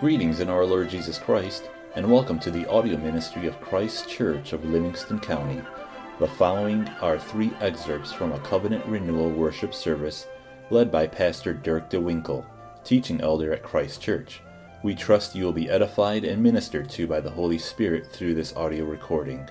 Greetings 0.00 0.38
in 0.38 0.48
our 0.48 0.64
Lord 0.64 0.88
Jesus 0.88 1.18
Christ, 1.18 1.70
and 1.96 2.08
welcome 2.08 2.38
to 2.38 2.52
the 2.52 2.64
audio 2.70 2.96
ministry 2.96 3.48
of 3.48 3.60
Christ 3.60 4.08
Church 4.08 4.52
of 4.52 4.64
Livingston 4.64 5.18
County. 5.18 5.60
The 6.20 6.28
following 6.28 6.86
are 7.00 7.18
three 7.18 7.50
excerpts 7.60 8.12
from 8.12 8.30
a 8.30 8.38
covenant 8.38 8.86
renewal 8.86 9.28
worship 9.28 9.74
service 9.74 10.28
led 10.70 10.92
by 10.92 11.08
Pastor 11.08 11.52
Dirk 11.52 11.90
DeWinkle, 11.90 12.46
teaching 12.84 13.20
elder 13.20 13.52
at 13.52 13.64
Christ 13.64 14.00
Church. 14.00 14.40
We 14.84 14.94
trust 14.94 15.34
you 15.34 15.44
will 15.44 15.52
be 15.52 15.68
edified 15.68 16.22
and 16.22 16.40
ministered 16.40 16.88
to 16.90 17.08
by 17.08 17.18
the 17.18 17.30
Holy 17.30 17.58
Spirit 17.58 18.06
through 18.12 18.34
this 18.34 18.54
audio 18.54 18.84
recording. 18.84 19.48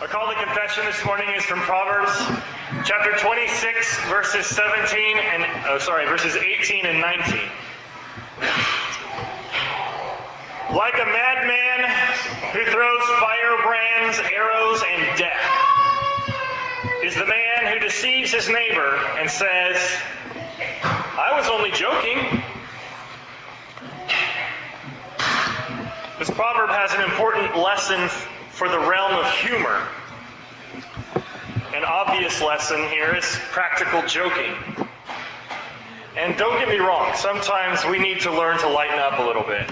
Our 0.00 0.08
call 0.08 0.32
to 0.32 0.34
confession 0.34 0.86
this 0.86 1.04
morning 1.04 1.28
is 1.36 1.44
from 1.44 1.58
Proverbs 1.60 2.42
chapter 2.84 3.12
26, 3.18 3.98
verses 4.08 4.46
17 4.46 5.18
and, 5.18 5.66
oh, 5.68 5.78
sorry, 5.78 6.06
verses 6.06 6.34
18 6.34 6.86
and 6.86 7.00
19. 7.00 7.40
Like 10.74 10.94
a 10.94 11.04
madman 11.04 11.90
who 12.52 12.64
throws 12.64 13.02
firebrands, 13.20 14.18
arrows, 14.32 14.82
and 14.90 15.18
death 15.18 15.72
is 17.04 17.14
the 17.14 17.26
man 17.26 17.72
who 17.72 17.78
deceives 17.78 18.32
his 18.32 18.48
neighbor 18.48 18.96
and 19.18 19.30
says, 19.30 19.76
I 20.82 21.32
was 21.36 21.48
only 21.48 21.70
joking. 21.72 22.42
This 26.18 26.30
proverb 26.30 26.70
has 26.70 26.92
an 26.94 27.02
important 27.02 27.56
lesson 27.56 28.08
for 28.50 28.68
the 28.68 28.78
realm 28.78 29.14
of 29.14 29.30
humor. 29.30 29.86
Obvious 31.92 32.40
lesson 32.40 32.88
here 32.88 33.14
is 33.14 33.26
practical 33.50 34.00
joking. 34.06 34.54
And 36.16 36.38
don't 36.38 36.58
get 36.58 36.70
me 36.70 36.78
wrong, 36.78 37.14
sometimes 37.16 37.84
we 37.84 37.98
need 37.98 38.20
to 38.20 38.32
learn 38.32 38.58
to 38.60 38.68
lighten 38.68 38.98
up 38.98 39.18
a 39.18 39.22
little 39.22 39.42
bit. 39.42 39.68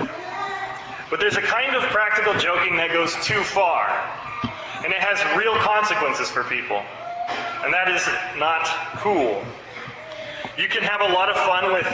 But 1.09 1.19
there's 1.19 1.39
a 1.39 1.41
kind 1.41 1.75
of 1.75 1.83
practical 1.85 2.35
joking 2.35 2.77
that 2.77 2.93
goes 2.93 3.15
too 3.25 3.41
far, 3.41 3.89
and 4.85 4.93
it 4.93 5.01
has 5.01 5.19
real 5.35 5.55
consequences 5.61 6.29
for 6.29 6.45
people. 6.45 6.83
And 7.65 7.73
that 7.73 7.89
is 7.89 8.07
not 8.37 8.67
cool. 8.99 9.43
You 10.59 10.69
can 10.69 10.83
have 10.83 11.01
a 11.01 11.15
lot 11.15 11.31
of 11.31 11.37
fun 11.37 11.73
with 11.73 11.89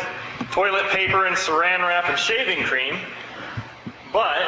toilet 0.51 0.89
paper 0.91 1.27
and 1.27 1.37
saran 1.37 1.87
wrap 1.87 2.09
and 2.09 2.19
shaving 2.19 2.65
cream, 2.65 2.99
but 4.13 4.43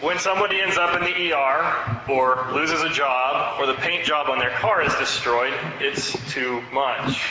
when 0.00 0.18
somebody 0.18 0.60
ends 0.60 0.78
up 0.78 0.96
in 0.96 1.04
the 1.04 1.32
ER 1.32 2.02
or 2.08 2.52
loses 2.52 2.82
a 2.82 2.88
job 2.88 3.60
or 3.60 3.66
the 3.66 3.74
paint 3.74 4.04
job 4.04 4.28
on 4.28 4.38
their 4.38 4.50
car 4.50 4.82
is 4.82 4.94
destroyed, 4.96 5.52
it's 5.80 6.12
too 6.32 6.62
much. 6.72 7.22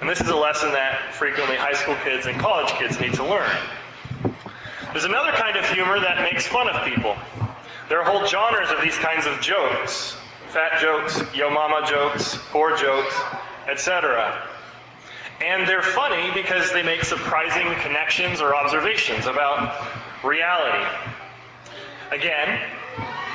And 0.00 0.08
this 0.08 0.20
is 0.20 0.28
a 0.28 0.36
lesson 0.36 0.72
that 0.72 1.14
frequently 1.14 1.56
high 1.56 1.74
school 1.74 1.96
kids 2.04 2.26
and 2.26 2.38
college 2.40 2.72
kids 2.74 3.00
need 3.00 3.14
to 3.14 3.24
learn. 3.24 3.56
There's 4.92 5.04
another 5.04 5.32
kind 5.32 5.56
of 5.56 5.68
humor 5.68 5.98
that 5.98 6.30
makes 6.32 6.46
fun 6.46 6.68
of 6.68 6.84
people. 6.84 7.16
There 7.88 8.00
are 8.00 8.04
whole 8.04 8.26
genres 8.26 8.70
of 8.70 8.82
these 8.82 8.98
kinds 8.98 9.26
of 9.26 9.40
jokes 9.40 10.16
fat 10.52 10.82
jokes, 10.82 11.18
yo 11.34 11.48
mama 11.48 11.86
jokes, 11.88 12.36
poor 12.50 12.76
jokes, 12.76 13.14
etc. 13.66 14.46
And 15.42 15.66
they're 15.66 15.80
funny 15.80 16.30
because 16.34 16.70
they 16.72 16.82
make 16.82 17.04
surprising 17.04 17.72
connections 17.80 18.42
or 18.42 18.54
observations 18.54 19.24
about 19.24 19.82
reality. 20.22 20.84
Again, 22.12 22.58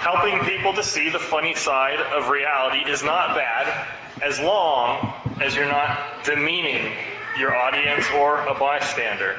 helping 0.02 0.38
people 0.42 0.72
to 0.74 0.84
see 0.84 1.10
the 1.10 1.18
funny 1.18 1.56
side 1.56 2.00
of 2.00 2.30
reality 2.30 2.88
is 2.88 3.02
not 3.02 3.36
bad 3.36 3.88
as 4.22 4.40
long 4.40 5.16
as 5.42 5.56
you're 5.56 5.66
not 5.66 6.24
demeaning 6.24 6.94
your 7.40 7.56
audience 7.56 8.06
or 8.16 8.38
a 8.46 8.54
bystander. 8.54 9.36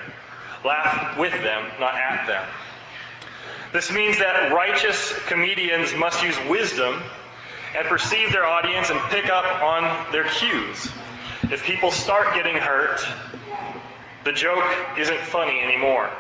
Laugh 0.65 1.17
with 1.17 1.31
them, 1.31 1.71
not 1.79 1.95
at 1.95 2.27
them. 2.27 2.45
This 3.73 3.93
means 3.93 4.19
that 4.19 4.53
righteous 4.53 5.17
comedians 5.29 5.95
must 5.95 6.21
use 6.25 6.37
wisdom 6.49 7.01
and 7.77 7.87
perceive 7.87 8.33
their 8.33 8.45
audience 8.45 8.91
and 8.91 8.99
pick 9.11 9.27
up 9.27 9.63
on 9.63 10.11
their 10.11 10.25
cues. 10.25 10.89
If 11.45 11.63
people 11.63 11.93
start 11.93 12.35
getting 12.35 12.57
hurt, 12.57 13.07
the 14.25 14.33
joke 14.33 14.65
isn't 14.99 15.21
funny 15.21 15.61
anymore. 15.61 16.11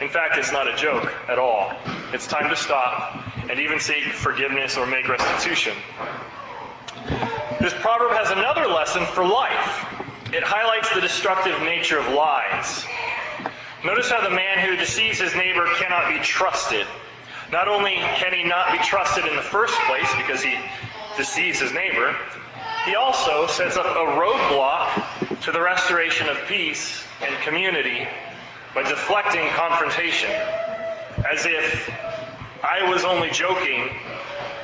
In 0.00 0.08
fact, 0.08 0.36
it's 0.38 0.50
not 0.52 0.66
a 0.66 0.76
joke 0.76 1.12
at 1.28 1.38
all. 1.38 1.72
It's 2.12 2.26
time 2.26 2.50
to 2.50 2.56
stop 2.56 3.22
and 3.48 3.60
even 3.60 3.78
seek 3.78 4.04
forgiveness 4.04 4.76
or 4.76 4.86
make 4.86 5.08
restitution. 5.08 5.74
This 7.60 7.74
proverb 7.74 8.12
has 8.12 8.30
another 8.30 8.66
lesson 8.66 9.04
for 9.06 9.24
life. 9.24 9.86
It 10.32 10.42
highlights 10.42 10.92
the 10.92 11.00
destructive 11.00 11.60
nature 11.62 11.98
of 11.98 12.12
lies. 12.12 12.84
Notice 13.84 14.10
how 14.10 14.20
the 14.22 14.34
man 14.34 14.66
who 14.66 14.76
deceives 14.76 15.20
his 15.20 15.34
neighbor 15.34 15.66
cannot 15.76 16.08
be 16.08 16.18
trusted. 16.18 16.86
Not 17.52 17.68
only 17.68 17.94
can 17.94 18.32
he 18.32 18.42
not 18.42 18.72
be 18.72 18.78
trusted 18.78 19.26
in 19.26 19.36
the 19.36 19.42
first 19.42 19.74
place 19.86 20.08
because 20.16 20.42
he 20.42 20.58
deceives 21.16 21.60
his 21.60 21.72
neighbor, 21.72 22.16
he 22.86 22.96
also 22.96 23.46
sets 23.46 23.76
up 23.76 23.86
a 23.86 24.18
roadblock 24.18 25.40
to 25.42 25.52
the 25.52 25.60
restoration 25.60 26.28
of 26.28 26.36
peace 26.48 27.04
and 27.22 27.34
community 27.42 28.08
by 28.74 28.82
deflecting 28.82 29.48
confrontation, 29.50 30.30
as 31.30 31.46
if 31.46 31.90
I 32.62 32.90
was 32.90 33.04
only 33.04 33.30
joking 33.30 33.88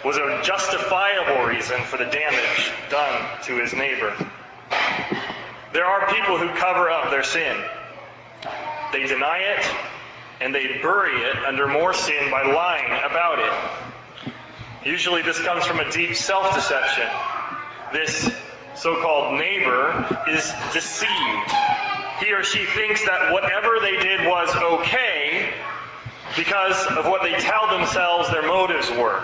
was 0.05 0.17
a 0.17 0.43
justifiable 0.43 1.45
reason 1.47 1.81
for 1.85 1.97
the 1.97 2.07
damage 2.07 2.73
done 2.91 3.43
to 3.45 3.57
his 3.57 3.73
neighbor. 3.73 4.15
There 5.73 5.85
are 5.85 6.13
people 6.13 6.39
who 6.39 6.49
cover 6.59 6.91
up 6.91 7.11
their 7.11 7.23
sin. 7.23 7.57
They 8.93 9.07
deny 9.07 9.39
it 9.39 9.65
and 10.41 10.53
they 10.55 10.79
bury 10.83 11.21
it 11.21 11.37
under 11.45 11.69
more 11.69 11.95
sin 11.95 12.31
by 12.31 12.43
lying 12.43 13.05
about 13.09 13.39
it. 13.39 14.33
Usually 14.85 15.23
this 15.23 15.39
comes 15.41 15.65
from 15.67 15.79
a 15.79 15.91
deep 15.93 16.17
self-deception. 16.17 17.07
This 17.93 18.33
so-called 18.75 19.39
neighbor 19.39 20.25
is 20.29 20.53
deceived 20.73 21.53
he 22.21 22.33
or 22.33 22.45
she 22.45 22.65
thinks 22.65 23.05
that 23.07 23.33
whatever 23.33 23.79
they 23.81 23.97
did 23.97 24.27
was 24.27 24.55
okay 24.55 25.53
because 26.37 26.87
of 26.87 27.07
what 27.07 27.23
they 27.23 27.33
tell 27.39 27.67
themselves 27.77 28.31
their 28.31 28.47
motives 28.47 28.91
were. 28.91 29.23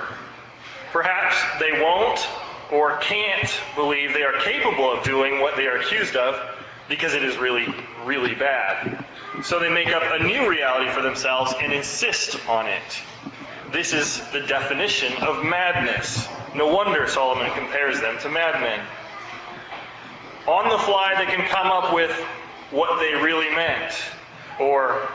Perhaps 0.93 1.37
they 1.61 1.81
won't 1.81 2.27
or 2.73 2.97
can't 2.99 3.61
believe 3.75 4.13
they 4.13 4.23
are 4.23 4.41
capable 4.41 4.91
of 4.91 5.05
doing 5.05 5.41
what 5.41 5.57
they 5.57 5.67
are 5.67 5.79
accused 5.79 6.17
of 6.17 6.41
because 6.89 7.15
it 7.15 7.23
is 7.23 7.37
really, 7.37 7.67
really 8.05 8.35
bad. 8.35 9.05
So 9.43 9.59
they 9.59 9.69
make 9.69 9.89
up 9.89 10.03
a 10.05 10.23
new 10.23 10.49
reality 10.49 10.91
for 10.91 11.03
themselves 11.03 11.55
and 11.61 11.73
insist 11.73 12.49
on 12.49 12.67
it. 12.67 13.03
This 13.73 13.93
is 13.93 14.21
the 14.31 14.41
definition 14.41 15.13
of 15.23 15.45
madness. 15.45 16.27
No 16.55 16.73
wonder 16.73 17.07
Solomon 17.09 17.51
compares 17.53 18.01
them 18.01 18.19
to 18.21 18.29
madmen. 18.29 18.81
On 20.47 20.69
the 20.69 20.79
fly, 20.79 21.15
they 21.19 21.27
can 21.27 21.47
come 21.49 21.67
up 21.67 21.93
with 21.93 22.11
what 22.71 22.99
they 22.99 23.15
really 23.15 23.55
meant 23.55 23.95
or 24.59 25.09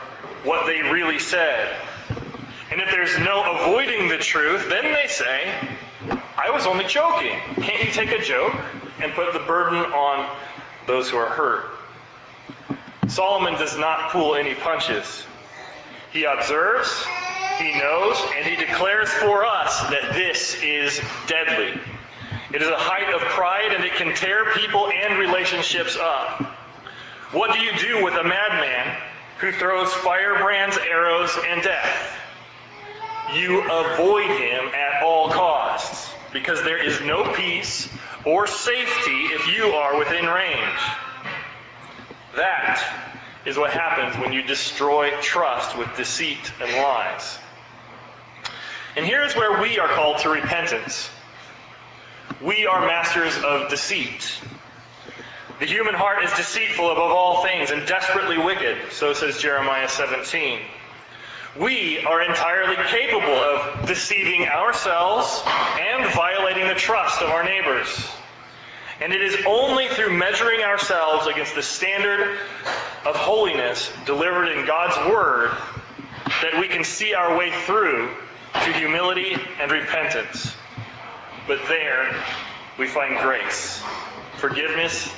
what 0.44 0.66
they 0.66 0.82
really 0.82 1.18
said. 1.18 1.74
And 2.70 2.80
if 2.80 2.90
there's 2.90 3.18
no 3.18 3.42
avoiding 3.58 4.08
the 4.08 4.18
truth, 4.18 4.68
then 4.68 4.84
they 4.92 5.06
say, 5.06 5.52
I 6.36 6.50
was 6.50 6.66
only 6.66 6.84
joking. 6.86 7.38
Can't 7.60 7.84
you 7.84 7.92
take 7.92 8.10
a 8.10 8.22
joke 8.22 8.54
and 9.02 9.12
put 9.12 9.32
the 9.32 9.40
burden 9.40 9.78
on 9.78 10.36
those 10.86 11.10
who 11.10 11.16
are 11.16 11.28
hurt? 11.28 11.66
Solomon 13.08 13.54
does 13.54 13.76
not 13.76 14.10
pull 14.10 14.34
any 14.34 14.54
punches. 14.54 15.26
He 16.12 16.24
observes, 16.24 17.04
he 17.58 17.78
knows, 17.78 18.16
and 18.36 18.46
he 18.46 18.56
declares 18.56 19.10
for 19.10 19.44
us 19.44 19.80
that 19.90 20.14
this 20.14 20.62
is 20.62 21.00
deadly. 21.26 21.78
It 22.54 22.62
is 22.62 22.68
a 22.68 22.76
height 22.76 23.14
of 23.14 23.20
pride 23.20 23.72
and 23.72 23.84
it 23.84 23.94
can 23.94 24.14
tear 24.14 24.52
people 24.54 24.88
and 24.88 25.18
relationships 25.18 25.96
up. 25.96 26.52
What 27.32 27.54
do 27.54 27.60
you 27.60 27.72
do 27.78 28.04
with 28.04 28.12
a 28.14 28.24
madman 28.24 28.96
who 29.38 29.52
throws 29.52 29.92
firebrands, 29.94 30.76
arrows, 30.76 31.34
and 31.48 31.62
death? 31.62 32.18
You 33.34 33.62
avoid 33.62 34.26
him 34.26 34.66
at 34.66 35.02
all 35.02 35.30
costs 35.30 36.12
because 36.32 36.62
there 36.62 36.76
is 36.76 37.00
no 37.00 37.32
peace 37.32 37.88
or 38.26 38.46
safety 38.46 39.24
if 39.32 39.56
you 39.56 39.64
are 39.64 39.98
within 39.98 40.26
range. 40.26 40.78
That 42.36 42.82
is 43.46 43.56
what 43.56 43.70
happens 43.70 44.22
when 44.22 44.34
you 44.34 44.42
destroy 44.42 45.10
trust 45.22 45.76
with 45.78 45.88
deceit 45.96 46.52
and 46.60 46.70
lies. 46.82 47.38
And 48.94 49.06
here's 49.06 49.34
where 49.34 49.62
we 49.62 49.78
are 49.78 49.88
called 49.88 50.18
to 50.18 50.28
repentance. 50.28 51.08
We 52.42 52.66
are 52.66 52.86
masters 52.86 53.34
of 53.42 53.70
deceit. 53.70 54.38
The 55.62 55.68
human 55.68 55.94
heart 55.94 56.24
is 56.24 56.32
deceitful 56.32 56.90
above 56.90 57.12
all 57.12 57.44
things 57.44 57.70
and 57.70 57.86
desperately 57.86 58.36
wicked, 58.36 58.76
so 58.90 59.12
says 59.12 59.38
Jeremiah 59.38 59.88
17. 59.88 60.58
We 61.56 62.04
are 62.04 62.20
entirely 62.20 62.74
capable 62.88 63.30
of 63.30 63.86
deceiving 63.86 64.48
ourselves 64.48 65.40
and 65.46 66.12
violating 66.14 66.66
the 66.66 66.74
trust 66.74 67.22
of 67.22 67.30
our 67.30 67.44
neighbors. 67.44 67.86
And 69.00 69.12
it 69.12 69.22
is 69.22 69.36
only 69.46 69.86
through 69.86 70.18
measuring 70.18 70.62
ourselves 70.62 71.28
against 71.28 71.54
the 71.54 71.62
standard 71.62 72.38
of 73.06 73.14
holiness 73.14 73.92
delivered 74.04 74.48
in 74.48 74.66
God's 74.66 74.96
Word 75.08 75.52
that 76.42 76.58
we 76.58 76.66
can 76.66 76.82
see 76.82 77.14
our 77.14 77.38
way 77.38 77.52
through 77.66 78.10
to 78.54 78.72
humility 78.72 79.36
and 79.60 79.70
repentance. 79.70 80.56
But 81.46 81.60
there 81.68 82.12
we 82.80 82.88
find 82.88 83.16
grace, 83.20 83.80
forgiveness, 84.38 85.08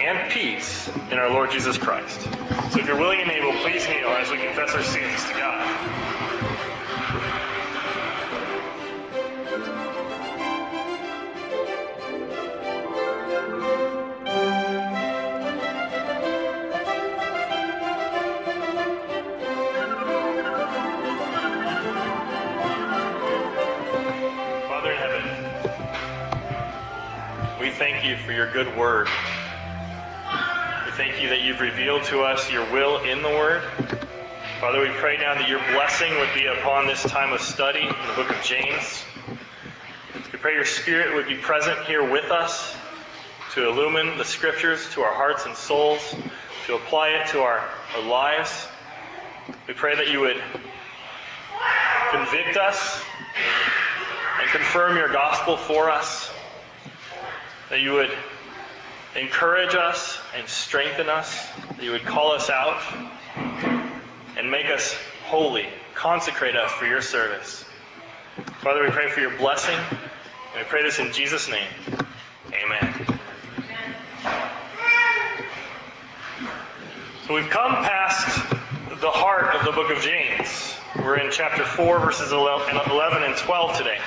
and 0.00 0.30
peace 0.30 0.88
in 1.10 1.18
our 1.18 1.30
Lord 1.30 1.50
Jesus 1.50 1.76
Christ. 1.76 2.20
So 2.20 2.78
if 2.78 2.86
you're 2.86 2.98
willing 2.98 3.20
and 3.20 3.30
able, 3.30 3.52
please 3.60 3.86
kneel 3.88 4.08
as 4.08 4.30
we 4.30 4.38
confess 4.38 4.74
our 4.74 4.82
sins 4.82 5.24
to 5.24 5.32
God. 5.34 5.66
Father 24.68 24.92
in 24.92 24.98
heaven, 24.98 25.24
we 27.60 27.70
thank 27.70 28.04
you 28.04 28.16
for 28.18 28.32
your 28.32 28.52
good 28.52 28.76
word. 28.76 29.08
Thank 30.98 31.22
you 31.22 31.28
that 31.28 31.42
you've 31.42 31.60
revealed 31.60 32.02
to 32.06 32.22
us 32.22 32.50
your 32.50 32.64
will 32.72 33.04
in 33.04 33.22
the 33.22 33.28
word. 33.28 33.62
Father, 34.60 34.80
we 34.80 34.88
pray 34.88 35.16
now 35.16 35.32
that 35.34 35.48
your 35.48 35.60
blessing 35.70 36.12
would 36.18 36.34
be 36.34 36.46
upon 36.46 36.88
this 36.88 37.04
time 37.04 37.32
of 37.32 37.40
study 37.40 37.82
in 37.82 37.86
the 37.86 38.14
book 38.16 38.28
of 38.30 38.42
James. 38.42 39.04
We 40.32 40.40
pray 40.40 40.54
your 40.54 40.64
spirit 40.64 41.14
would 41.14 41.28
be 41.28 41.36
present 41.36 41.78
here 41.84 42.02
with 42.02 42.32
us 42.32 42.74
to 43.54 43.68
illumine 43.68 44.18
the 44.18 44.24
scriptures 44.24 44.90
to 44.94 45.02
our 45.02 45.14
hearts 45.14 45.46
and 45.46 45.54
souls, 45.54 46.16
to 46.66 46.74
apply 46.74 47.10
it 47.10 47.28
to 47.28 47.42
our, 47.42 47.62
our 47.94 48.02
lives. 48.02 48.66
We 49.68 49.74
pray 49.74 49.94
that 49.94 50.10
you 50.10 50.18
would 50.18 50.42
convict 52.10 52.56
us 52.56 53.00
and 54.40 54.50
confirm 54.50 54.96
your 54.96 55.12
gospel 55.12 55.56
for 55.56 55.90
us. 55.90 56.28
That 57.70 57.82
you 57.82 57.92
would 57.92 58.10
encourage 59.18 59.74
us 59.74 60.18
and 60.36 60.48
strengthen 60.48 61.08
us. 61.08 61.46
That 61.70 61.82
you 61.82 61.90
would 61.92 62.04
call 62.04 62.32
us 62.32 62.50
out 62.50 62.80
and 64.36 64.50
make 64.50 64.66
us 64.66 64.94
holy, 65.26 65.66
consecrate 65.94 66.56
us 66.56 66.70
for 66.72 66.86
your 66.86 67.02
service. 67.02 67.64
Father, 68.60 68.82
we 68.82 68.90
pray 68.90 69.08
for 69.08 69.20
your 69.20 69.36
blessing, 69.36 69.74
and 69.74 70.56
we 70.56 70.64
pray 70.64 70.82
this 70.82 70.98
in 70.98 71.12
Jesus' 71.12 71.48
name. 71.48 71.68
Amen. 72.52 73.18
So 77.26 77.34
we've 77.34 77.50
come 77.50 77.72
past 77.72 78.48
the 79.00 79.10
heart 79.10 79.54
of 79.54 79.64
the 79.64 79.72
book 79.72 79.90
of 79.90 80.02
James. 80.02 80.74
We're 80.96 81.18
in 81.18 81.30
chapter 81.30 81.64
4, 81.64 82.00
verses 82.00 82.32
11 82.32 82.74
and 82.74 83.36
12 83.36 83.76
today. 83.76 83.98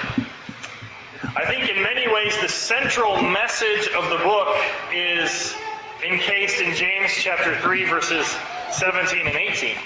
I 1.34 1.46
think 1.46 1.70
in 1.70 1.82
many 1.82 2.12
ways 2.12 2.38
the 2.42 2.50
central 2.50 3.22
message 3.22 3.88
of 3.96 4.10
the 4.10 4.18
book 4.18 4.50
is 4.94 5.56
encased 6.06 6.60
in 6.60 6.76
James 6.76 7.12
chapter 7.16 7.58
3, 7.58 7.86
verses 7.86 8.28
17 8.72 9.28
and 9.28 9.36
18. 9.38 9.78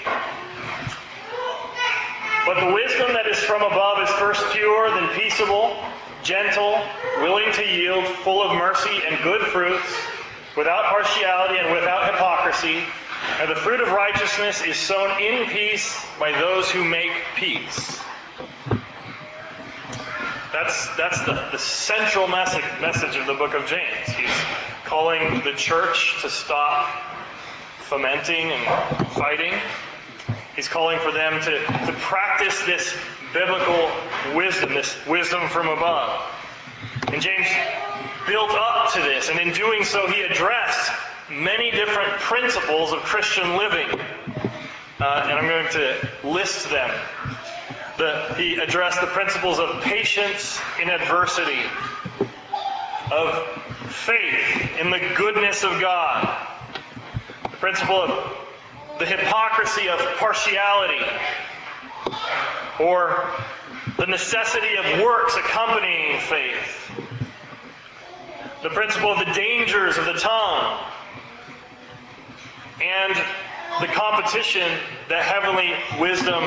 But 2.46 2.66
the 2.66 2.74
wisdom 2.74 3.12
that 3.12 3.28
is 3.30 3.38
from 3.38 3.62
above 3.62 4.02
is 4.02 4.08
first 4.18 4.44
pure, 4.50 4.90
then 4.90 5.08
peaceable, 5.14 5.76
gentle, 6.24 6.82
willing 7.18 7.52
to 7.52 7.62
yield, 7.64 8.04
full 8.24 8.42
of 8.42 8.56
mercy 8.56 9.02
and 9.08 9.22
good 9.22 9.42
fruits, 9.42 9.86
without 10.56 10.86
partiality 10.86 11.58
and 11.58 11.72
without 11.72 12.12
hypocrisy. 12.12 12.82
And 13.40 13.48
the 13.48 13.54
fruit 13.54 13.80
of 13.80 13.92
righteousness 13.92 14.64
is 14.64 14.76
sown 14.76 15.22
in 15.22 15.46
peace 15.46 16.04
by 16.18 16.32
those 16.32 16.72
who 16.72 16.82
make 16.82 17.12
peace. 17.36 18.02
That's, 20.56 20.96
that's 20.96 21.22
the, 21.26 21.34
the 21.52 21.58
central 21.58 22.28
message, 22.28 22.64
message 22.80 23.14
of 23.16 23.26
the 23.26 23.34
book 23.34 23.52
of 23.52 23.66
James. 23.66 24.08
He's 24.08 24.30
calling 24.86 25.42
the 25.44 25.52
church 25.52 26.22
to 26.22 26.30
stop 26.30 26.88
fomenting 27.80 28.52
and 28.52 29.06
fighting. 29.08 29.52
He's 30.54 30.66
calling 30.66 30.98
for 31.00 31.12
them 31.12 31.42
to, 31.42 31.58
to 31.58 31.92
practice 31.98 32.58
this 32.64 32.96
biblical 33.34 33.90
wisdom, 34.34 34.72
this 34.72 34.96
wisdom 35.06 35.46
from 35.50 35.68
above. 35.68 36.24
And 37.12 37.20
James 37.20 37.48
built 38.26 38.52
up 38.52 38.94
to 38.94 39.00
this, 39.00 39.28
and 39.28 39.38
in 39.38 39.52
doing 39.52 39.84
so, 39.84 40.06
he 40.06 40.22
addressed 40.22 40.90
many 41.30 41.70
different 41.70 42.12
principles 42.12 42.94
of 42.94 43.00
Christian 43.00 43.58
living. 43.58 43.90
Uh, 45.00 45.28
and 45.28 45.38
I'm 45.38 45.48
going 45.48 45.68
to 45.72 46.08
list 46.24 46.70
them. 46.70 46.98
He 48.36 48.58
addressed 48.58 49.00
the 49.00 49.06
principles 49.06 49.58
of 49.58 49.82
patience 49.82 50.60
in 50.82 50.90
adversity, 50.90 51.58
of 53.10 53.46
faith 53.88 54.78
in 54.78 54.90
the 54.90 55.00
goodness 55.16 55.64
of 55.64 55.80
God, 55.80 56.46
the 57.42 57.56
principle 57.56 58.02
of 58.02 58.36
the 58.98 59.06
hypocrisy 59.06 59.88
of 59.88 59.98
partiality, 60.18 61.06
or 62.80 63.30
the 63.96 64.06
necessity 64.06 64.76
of 64.76 65.02
works 65.02 65.34
accompanying 65.36 66.20
faith, 66.20 66.90
the 68.62 68.70
principle 68.70 69.10
of 69.10 69.18
the 69.20 69.32
dangers 69.32 69.96
of 69.96 70.04
the 70.04 70.14
tongue, 70.14 70.84
and 72.82 73.14
the 73.80 73.86
competition 73.86 74.70
that 75.08 75.22
heavenly 75.22 75.72
wisdom 75.98 76.44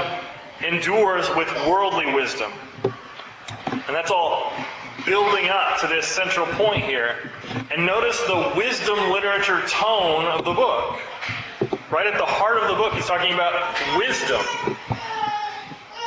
endures 0.65 1.29
with 1.35 1.47
worldly 1.67 2.13
wisdom. 2.13 2.51
And 2.83 3.95
that's 3.95 4.11
all 4.11 4.51
building 5.05 5.49
up 5.49 5.79
to 5.79 5.87
this 5.87 6.07
central 6.07 6.45
point 6.45 6.83
here. 6.83 7.31
And 7.71 7.85
notice 7.85 8.19
the 8.21 8.53
wisdom 8.55 9.11
literature 9.11 9.61
tone 9.67 10.25
of 10.25 10.45
the 10.45 10.53
book. 10.53 10.99
Right 11.91 12.05
at 12.05 12.17
the 12.17 12.25
heart 12.25 12.61
of 12.61 12.69
the 12.69 12.75
book, 12.75 12.93
he's 12.93 13.07
talking 13.07 13.33
about 13.33 13.75
wisdom. 13.97 14.41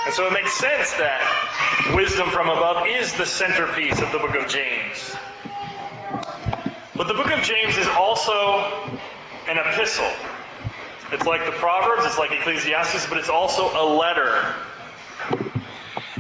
And 0.05 0.15
so 0.15 0.27
it 0.27 0.33
makes 0.33 0.53
sense 0.53 0.93
that 0.95 1.93
wisdom 1.95 2.29
from 2.31 2.49
above 2.49 2.87
is 2.87 3.13
the 3.15 3.27
centerpiece 3.27 4.01
of 4.01 4.13
the 4.13 4.19
book 4.19 4.35
of 4.35 4.49
James. 4.49 5.17
But 6.95 7.09
the 7.09 7.15
book 7.15 7.31
of 7.31 7.43
James 7.43 7.77
is 7.79 7.89
also 7.89 8.91
an 9.49 9.59
epistle. 9.59 10.11
It's 11.13 11.27
like 11.27 11.45
the 11.45 11.53
Proverbs, 11.53 12.07
it's 12.07 12.19
like 12.19 12.33
Ecclesiastes, 12.33 13.07
but 13.07 13.19
it's 13.19 13.29
also 13.29 13.71
a 13.71 13.85
letter. 13.85 14.55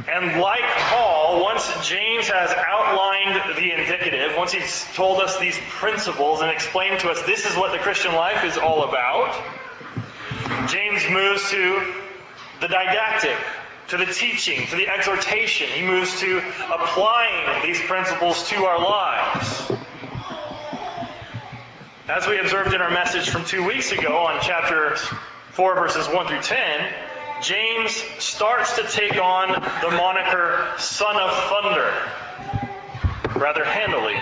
And 0.06 0.38
like 0.38 0.60
Paul, 0.60 1.42
once 1.42 1.66
James 1.88 2.28
has 2.28 2.50
outlined 2.50 3.56
the 3.56 3.72
indicative, 3.72 4.36
once 4.36 4.52
he's 4.52 4.86
told 4.94 5.20
us 5.20 5.38
these 5.38 5.58
principles 5.70 6.42
and 6.42 6.50
explained 6.50 7.00
to 7.00 7.08
us 7.08 7.22
this 7.22 7.46
is 7.46 7.56
what 7.56 7.72
the 7.72 7.78
Christian 7.78 8.14
life 8.14 8.44
is 8.44 8.58
all 8.58 8.84
about, 8.84 9.34
James 10.68 11.08
moves 11.08 11.50
to 11.50 11.94
the 12.60 12.68
didactic, 12.68 13.36
to 13.88 13.96
the 13.96 14.04
teaching, 14.04 14.66
to 14.66 14.76
the 14.76 14.88
exhortation. 14.88 15.68
He 15.68 15.86
moves 15.86 16.20
to 16.20 16.42
applying 16.70 17.62
these 17.62 17.80
principles 17.80 18.46
to 18.50 18.64
our 18.64 18.78
lives. 18.78 19.72
As 22.12 22.28
we 22.28 22.38
observed 22.38 22.74
in 22.74 22.82
our 22.82 22.90
message 22.90 23.30
from 23.30 23.42
two 23.46 23.64
weeks 23.66 23.90
ago 23.90 24.26
on 24.26 24.38
chapter 24.42 24.96
4, 25.52 25.74
verses 25.76 26.06
1 26.08 26.26
through 26.26 26.42
10, 26.42 26.92
James 27.40 27.90
starts 28.18 28.76
to 28.76 28.82
take 28.82 29.16
on 29.16 29.48
the 29.48 29.96
moniker 29.96 30.74
Son 30.76 31.16
of 31.16 31.32
Thunder 31.48 31.90
rather 33.40 33.64
handily. 33.64 34.12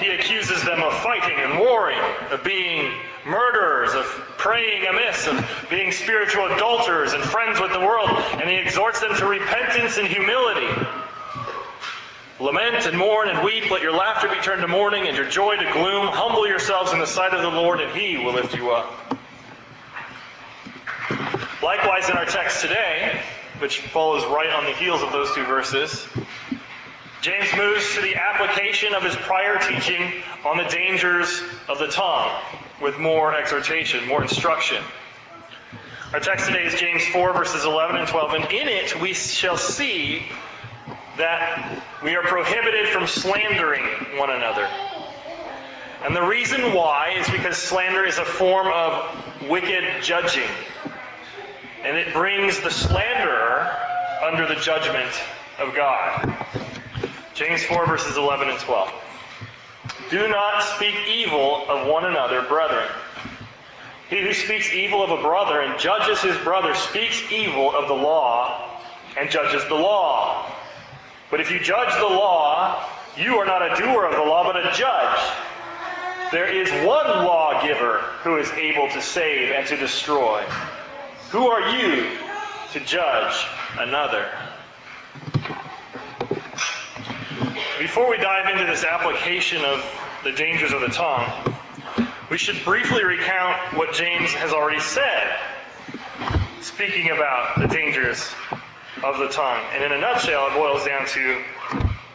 He 0.00 0.10
accuses 0.10 0.62
them 0.62 0.82
of 0.82 0.92
fighting 0.98 1.38
and 1.38 1.58
warring, 1.58 1.98
of 2.30 2.44
being 2.44 2.92
murderers, 3.24 3.94
of 3.94 4.04
praying 4.36 4.86
amiss, 4.86 5.26
of 5.28 5.66
being 5.70 5.90
spiritual 5.90 6.44
adulterers 6.52 7.14
and 7.14 7.24
friends 7.24 7.60
with 7.60 7.72
the 7.72 7.80
world, 7.80 8.10
and 8.10 8.50
he 8.50 8.56
exhorts 8.56 9.00
them 9.00 9.16
to 9.16 9.24
repentance 9.24 9.96
and 9.96 10.06
humility. 10.06 10.68
Lament 12.42 12.86
and 12.86 12.98
mourn 12.98 13.28
and 13.28 13.44
weep. 13.44 13.70
Let 13.70 13.82
your 13.82 13.92
laughter 13.92 14.28
be 14.28 14.34
turned 14.40 14.62
to 14.62 14.68
mourning 14.68 15.06
and 15.06 15.16
your 15.16 15.28
joy 15.28 15.54
to 15.54 15.72
gloom. 15.72 16.08
Humble 16.08 16.48
yourselves 16.48 16.92
in 16.92 16.98
the 16.98 17.06
sight 17.06 17.32
of 17.32 17.40
the 17.40 17.48
Lord, 17.48 17.80
and 17.80 17.96
he 17.96 18.16
will 18.18 18.32
lift 18.32 18.56
you 18.56 18.72
up. 18.72 19.16
Likewise, 21.62 22.10
in 22.10 22.16
our 22.16 22.24
text 22.24 22.60
today, 22.60 23.16
which 23.60 23.78
follows 23.78 24.24
right 24.24 24.50
on 24.50 24.64
the 24.64 24.72
heels 24.72 25.02
of 25.02 25.12
those 25.12 25.32
two 25.36 25.44
verses, 25.44 26.04
James 27.20 27.48
moves 27.56 27.94
to 27.94 28.00
the 28.00 28.16
application 28.16 28.92
of 28.92 29.04
his 29.04 29.14
prior 29.14 29.60
teaching 29.60 30.12
on 30.44 30.56
the 30.56 30.64
dangers 30.64 31.44
of 31.68 31.78
the 31.78 31.86
tongue 31.86 32.42
with 32.80 32.98
more 32.98 33.32
exhortation, 33.32 34.08
more 34.08 34.20
instruction. 34.20 34.82
Our 36.12 36.18
text 36.18 36.48
today 36.48 36.64
is 36.64 36.74
James 36.74 37.06
4, 37.06 37.34
verses 37.34 37.64
11 37.64 37.94
and 37.94 38.08
12, 38.08 38.32
and 38.32 38.44
in 38.46 38.66
it 38.66 39.00
we 39.00 39.12
shall 39.14 39.56
see 39.56 40.24
that 41.16 41.82
we 42.02 42.14
are 42.16 42.22
prohibited 42.22 42.88
from 42.88 43.06
slandering 43.06 43.84
one 44.16 44.30
another. 44.30 44.68
And 46.04 46.16
the 46.16 46.22
reason 46.22 46.74
why 46.74 47.14
is 47.18 47.28
because 47.30 47.56
slander 47.56 48.04
is 48.04 48.18
a 48.18 48.24
form 48.24 48.66
of 48.68 49.48
wicked 49.48 49.84
judging. 50.02 50.48
And 51.84 51.96
it 51.96 52.12
brings 52.12 52.60
the 52.60 52.70
slanderer 52.70 53.70
under 54.22 54.46
the 54.46 54.56
judgment 54.56 55.10
of 55.58 55.74
God. 55.74 56.34
James 57.34 57.64
4, 57.64 57.86
verses 57.86 58.16
11 58.16 58.48
and 58.48 58.58
12. 58.58 58.92
Do 60.10 60.28
not 60.28 60.62
speak 60.62 60.94
evil 61.08 61.64
of 61.68 61.88
one 61.88 62.04
another, 62.04 62.42
brethren. 62.42 62.88
He 64.10 64.20
who 64.20 64.34
speaks 64.34 64.72
evil 64.72 65.02
of 65.02 65.10
a 65.10 65.22
brother 65.22 65.60
and 65.60 65.78
judges 65.80 66.20
his 66.20 66.36
brother 66.38 66.74
speaks 66.74 67.22
evil 67.32 67.74
of 67.74 67.88
the 67.88 67.94
law 67.94 68.78
and 69.18 69.30
judges 69.30 69.64
the 69.68 69.74
law. 69.74 70.52
But 71.32 71.40
if 71.40 71.50
you 71.50 71.58
judge 71.58 71.94
the 71.94 72.04
law, 72.04 72.86
you 73.16 73.36
are 73.36 73.46
not 73.46 73.62
a 73.62 73.74
doer 73.80 74.04
of 74.04 74.12
the 74.14 74.22
law, 74.22 74.44
but 74.44 74.54
a 74.54 74.70
judge. 74.76 75.18
There 76.30 76.46
is 76.46 76.70
one 76.86 77.06
lawgiver 77.06 78.00
who 78.22 78.36
is 78.36 78.50
able 78.50 78.90
to 78.90 79.00
save 79.00 79.50
and 79.50 79.66
to 79.68 79.78
destroy. 79.78 80.42
Who 81.30 81.46
are 81.46 81.70
you 81.70 82.18
to 82.74 82.80
judge 82.80 83.46
another? 83.78 84.28
Before 87.78 88.10
we 88.10 88.18
dive 88.18 88.52
into 88.52 88.66
this 88.70 88.84
application 88.84 89.64
of 89.64 89.82
the 90.24 90.32
dangers 90.32 90.74
of 90.74 90.82
the 90.82 90.88
tongue, 90.88 91.56
we 92.30 92.36
should 92.36 92.62
briefly 92.62 93.04
recount 93.04 93.74
what 93.78 93.94
James 93.94 94.34
has 94.34 94.52
already 94.52 94.80
said, 94.80 95.34
speaking 96.60 97.10
about 97.10 97.58
the 97.58 97.68
dangers 97.68 98.30
of 99.04 99.18
the 99.18 99.28
tongue. 99.28 99.62
And 99.74 99.84
in 99.84 99.92
a 99.92 99.98
nutshell, 99.98 100.48
it 100.48 100.54
boils 100.54 100.84
down 100.84 101.06
to 101.06 101.42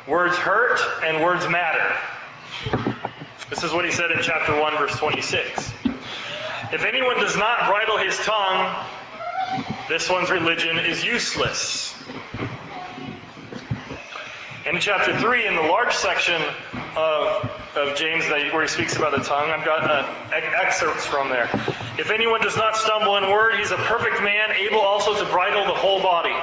words 0.07 0.35
hurt 0.37 0.79
and 1.03 1.23
words 1.23 1.47
matter. 1.49 1.95
This 3.49 3.63
is 3.63 3.71
what 3.71 3.85
he 3.85 3.91
said 3.91 4.11
in 4.11 4.19
chapter 4.21 4.59
1, 4.59 4.77
verse 4.77 4.97
26. 4.97 5.73
If 6.73 6.83
anyone 6.83 7.17
does 7.19 7.37
not 7.37 7.67
bridle 7.67 7.97
his 7.97 8.17
tongue, 8.19 8.85
this 9.87 10.09
one's 10.09 10.29
religion 10.29 10.77
is 10.79 11.03
useless. 11.03 11.95
In 14.65 14.81
chapter 14.81 15.17
3, 15.17 15.47
in 15.47 15.55
the 15.55 15.61
large 15.61 15.93
section 15.93 16.41
of, 16.97 17.49
of 17.75 17.95
James 17.95 18.25
where 18.27 18.61
he 18.63 18.67
speaks 18.67 18.97
about 18.97 19.15
the 19.15 19.23
tongue, 19.23 19.49
I've 19.49 19.63
got 19.63 19.89
uh, 19.89 20.13
excerpts 20.33 21.05
from 21.05 21.29
there. 21.29 21.49
If 21.97 22.11
anyone 22.11 22.41
does 22.41 22.57
not 22.57 22.75
stumble 22.75 23.15
in 23.15 23.31
word, 23.31 23.55
he's 23.55 23.71
a 23.71 23.77
perfect 23.77 24.21
man, 24.21 24.51
able 24.51 24.81
also 24.81 25.15
to 25.17 25.31
bridle 25.31 25.63
the 25.63 25.79
whole 25.79 26.01
body. 26.01 26.35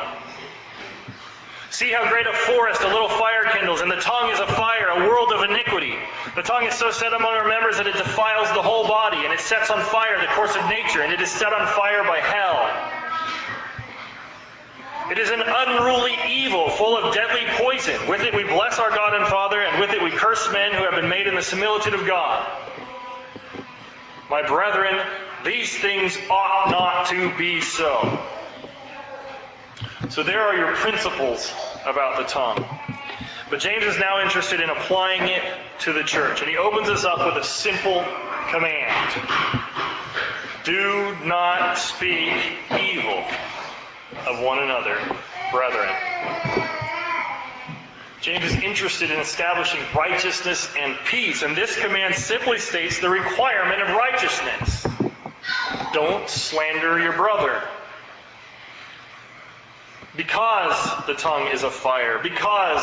See 1.74 1.90
how 1.90 2.08
great 2.08 2.28
a 2.28 2.32
forest 2.32 2.82
a 2.82 2.86
little 2.86 3.08
fire 3.08 3.50
kindles, 3.50 3.80
and 3.80 3.90
the 3.90 3.96
tongue 3.96 4.30
is 4.30 4.38
a 4.38 4.46
fire, 4.46 4.90
a 4.90 5.08
world 5.08 5.32
of 5.32 5.42
iniquity. 5.50 5.92
The 6.36 6.42
tongue 6.42 6.66
is 6.66 6.74
so 6.74 6.92
set 6.92 7.12
among 7.12 7.34
our 7.34 7.48
members 7.48 7.78
that 7.78 7.88
it 7.88 7.96
defiles 7.96 8.46
the 8.50 8.62
whole 8.62 8.86
body, 8.86 9.16
and 9.24 9.32
it 9.32 9.40
sets 9.40 9.70
on 9.70 9.82
fire 9.82 10.20
the 10.20 10.28
course 10.34 10.54
of 10.54 10.68
nature, 10.68 11.02
and 11.02 11.12
it 11.12 11.20
is 11.20 11.32
set 11.32 11.52
on 11.52 11.66
fire 11.66 12.04
by 12.04 12.20
hell. 12.20 12.70
It 15.10 15.18
is 15.18 15.30
an 15.30 15.42
unruly 15.44 16.14
evil, 16.28 16.70
full 16.70 16.96
of 16.96 17.12
deadly 17.12 17.42
poison. 17.58 18.08
With 18.08 18.20
it 18.20 18.36
we 18.36 18.44
bless 18.44 18.78
our 18.78 18.90
God 18.90 19.14
and 19.14 19.26
Father, 19.26 19.60
and 19.60 19.80
with 19.80 19.90
it 19.90 20.00
we 20.00 20.12
curse 20.12 20.48
men 20.52 20.74
who 20.74 20.84
have 20.84 20.94
been 20.94 21.08
made 21.08 21.26
in 21.26 21.34
the 21.34 21.42
similitude 21.42 21.94
of 21.94 22.06
God. 22.06 22.46
My 24.30 24.46
brethren, 24.46 25.04
these 25.44 25.76
things 25.76 26.16
ought 26.30 26.70
not 26.70 27.08
to 27.08 27.36
be 27.36 27.60
so. 27.60 28.20
So 30.10 30.22
there 30.22 30.42
are 30.42 30.54
your 30.54 30.72
principles 30.74 31.52
about 31.84 32.18
the 32.18 32.24
tongue. 32.24 32.64
But 33.50 33.60
James 33.60 33.84
is 33.84 33.98
now 33.98 34.22
interested 34.22 34.60
in 34.60 34.70
applying 34.70 35.28
it 35.28 35.42
to 35.80 35.92
the 35.92 36.02
church. 36.02 36.40
And 36.40 36.50
he 36.50 36.56
opens 36.56 36.88
us 36.88 37.04
up 37.04 37.18
with 37.24 37.42
a 37.42 37.46
simple 37.46 38.04
command 38.50 39.22
Do 40.64 41.14
not 41.24 41.76
speak 41.78 42.32
evil 42.70 43.24
of 44.26 44.40
one 44.40 44.60
another, 44.60 44.98
brethren. 45.52 45.90
James 48.20 48.44
is 48.44 48.54
interested 48.62 49.10
in 49.10 49.18
establishing 49.18 49.80
righteousness 49.94 50.72
and 50.78 50.96
peace, 51.04 51.42
and 51.42 51.54
this 51.54 51.78
command 51.78 52.14
simply 52.14 52.58
states 52.58 53.00
the 53.00 53.10
requirement 53.10 53.82
of 53.82 53.88
righteousness. 53.88 54.86
Don't 55.92 56.28
slander 56.28 56.98
your 56.98 57.12
brother. 57.12 57.62
Because 60.16 61.06
the 61.06 61.14
tongue 61.14 61.48
is 61.48 61.64
a 61.64 61.70
fire, 61.70 62.20
because 62.22 62.82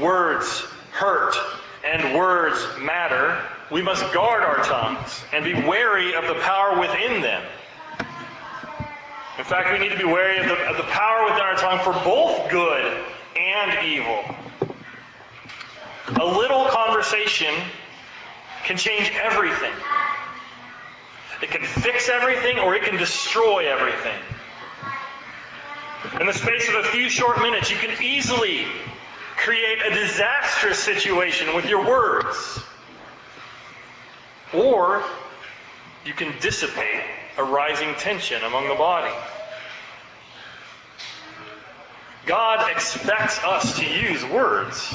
words 0.00 0.48
hurt 0.92 1.34
and 1.84 2.16
words 2.16 2.58
matter, 2.80 3.38
we 3.70 3.82
must 3.82 4.12
guard 4.14 4.42
our 4.42 4.64
tongues 4.64 5.22
and 5.32 5.44
be 5.44 5.54
wary 5.54 6.14
of 6.14 6.26
the 6.26 6.34
power 6.34 6.80
within 6.80 7.20
them. 7.20 7.42
In 9.36 9.44
fact, 9.44 9.72
we 9.72 9.78
need 9.78 9.90
to 9.90 9.98
be 9.98 10.04
wary 10.04 10.38
of 10.38 10.46
the, 10.46 10.54
of 10.54 10.76
the 10.76 10.84
power 10.84 11.24
within 11.24 11.40
our 11.40 11.56
tongue 11.56 11.80
for 11.80 11.92
both 12.04 12.50
good 12.50 13.04
and 13.36 13.86
evil. 13.86 14.24
A 16.20 16.24
little 16.24 16.66
conversation 16.66 17.52
can 18.64 18.76
change 18.76 19.10
everything. 19.22 19.72
It 21.42 21.50
can 21.50 21.62
fix 21.62 22.08
everything 22.08 22.58
or 22.58 22.74
it 22.74 22.84
can 22.84 22.96
destroy 22.96 23.70
everything. 23.70 24.18
In 26.20 26.26
the 26.26 26.32
space 26.32 26.68
of 26.68 26.74
a 26.76 26.84
few 26.84 27.08
short 27.08 27.38
minutes, 27.40 27.70
you 27.70 27.76
can 27.76 28.02
easily 28.02 28.66
create 29.36 29.78
a 29.84 29.94
disastrous 29.94 30.78
situation 30.78 31.54
with 31.54 31.68
your 31.68 31.84
words. 31.84 32.60
Or 34.52 35.02
you 36.04 36.12
can 36.12 36.32
dissipate 36.40 37.02
a 37.36 37.42
rising 37.44 37.94
tension 37.96 38.42
among 38.42 38.68
the 38.68 38.74
body. 38.74 39.12
God 42.26 42.70
expects 42.70 43.42
us 43.42 43.78
to 43.78 43.86
use 43.86 44.24
words. 44.26 44.94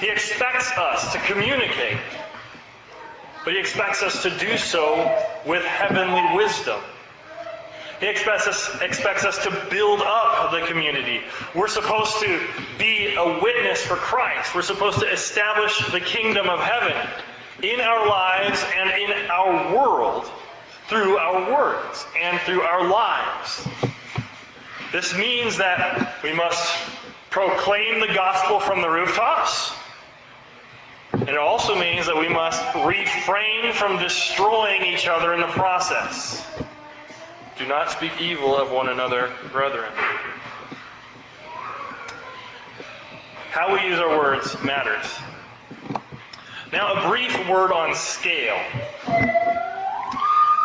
He 0.00 0.08
expects 0.08 0.70
us 0.72 1.12
to 1.12 1.18
communicate. 1.20 1.98
But 3.44 3.54
He 3.54 3.58
expects 3.58 4.02
us 4.02 4.22
to 4.22 4.30
do 4.38 4.56
so 4.58 4.96
with 5.46 5.64
heavenly 5.64 6.36
wisdom. 6.36 6.80
He 8.00 8.06
expects 8.06 8.46
us, 8.46 8.80
expects 8.80 9.24
us 9.24 9.42
to 9.44 9.66
build 9.70 10.00
up 10.00 10.50
the 10.50 10.66
community. 10.66 11.20
We're 11.54 11.68
supposed 11.68 12.20
to 12.20 12.40
be 12.78 13.14
a 13.14 13.40
witness 13.40 13.82
for 13.82 13.96
Christ. 13.96 14.54
We're 14.54 14.62
supposed 14.62 15.00
to 15.00 15.10
establish 15.10 15.78
the 15.90 16.00
kingdom 16.00 16.48
of 16.48 16.60
heaven 16.60 16.96
in 17.62 17.80
our 17.80 18.06
lives 18.06 18.64
and 18.76 18.90
in 18.90 19.30
our 19.30 19.74
world 19.74 20.30
through 20.88 21.16
our 21.16 21.52
words 21.52 22.04
and 22.20 22.38
through 22.40 22.62
our 22.62 22.88
lives. 22.88 23.66
This 24.92 25.16
means 25.16 25.56
that 25.58 26.22
we 26.22 26.32
must 26.32 26.76
proclaim 27.30 28.00
the 28.00 28.12
gospel 28.14 28.60
from 28.60 28.80
the 28.80 28.88
rooftops. 28.88 29.72
And 31.12 31.28
it 31.28 31.38
also 31.38 31.74
means 31.74 32.06
that 32.06 32.16
we 32.16 32.28
must 32.28 32.62
refrain 32.74 33.72
from 33.72 33.98
destroying 33.98 34.82
each 34.82 35.08
other 35.08 35.32
in 35.32 35.40
the 35.40 35.46
process. 35.46 36.44
Do 37.56 37.66
not 37.68 37.90
speak 37.90 38.20
evil 38.20 38.56
of 38.56 38.72
one 38.72 38.88
another, 38.88 39.30
brethren. 39.52 39.92
How 43.50 43.72
we 43.72 43.88
use 43.88 44.00
our 44.00 44.18
words 44.18 44.60
matters. 44.64 45.06
Now, 46.72 46.94
a 46.94 47.08
brief 47.08 47.48
word 47.48 47.70
on 47.70 47.94
scale. 47.94 48.58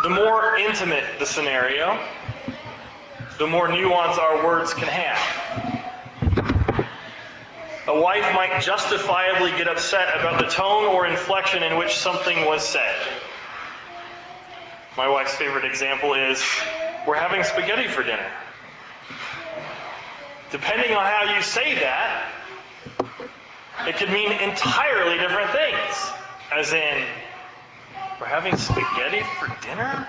The 0.01 0.09
more 0.09 0.57
intimate 0.57 1.03
the 1.19 1.27
scenario, 1.27 1.99
the 3.37 3.45
more 3.45 3.67
nuance 3.67 4.17
our 4.17 4.43
words 4.43 4.73
can 4.73 4.87
have. 4.87 5.69
A 7.87 8.01
wife 8.01 8.33
might 8.33 8.61
justifiably 8.63 9.51
get 9.51 9.67
upset 9.67 10.17
about 10.19 10.39
the 10.39 10.47
tone 10.47 10.85
or 10.85 11.05
inflection 11.05 11.61
in 11.61 11.77
which 11.77 11.95
something 11.95 12.45
was 12.45 12.67
said. 12.67 12.95
My 14.97 15.07
wife's 15.07 15.35
favorite 15.35 15.65
example 15.65 16.13
is 16.13 16.43
we're 17.07 17.15
having 17.15 17.43
spaghetti 17.43 17.87
for 17.87 18.03
dinner. 18.03 18.31
Depending 20.51 20.95
on 20.95 21.05
how 21.05 21.35
you 21.35 21.41
say 21.43 21.75
that, 21.75 22.31
it 23.87 23.97
could 23.97 24.09
mean 24.09 24.31
entirely 24.31 25.17
different 25.17 25.51
things. 25.51 26.11
As 26.51 26.73
in, 26.73 27.03
we're 28.19 28.25
having 28.25 28.57
spaghetti 28.57 29.21
for 29.39 29.47
dinner? 29.61 30.07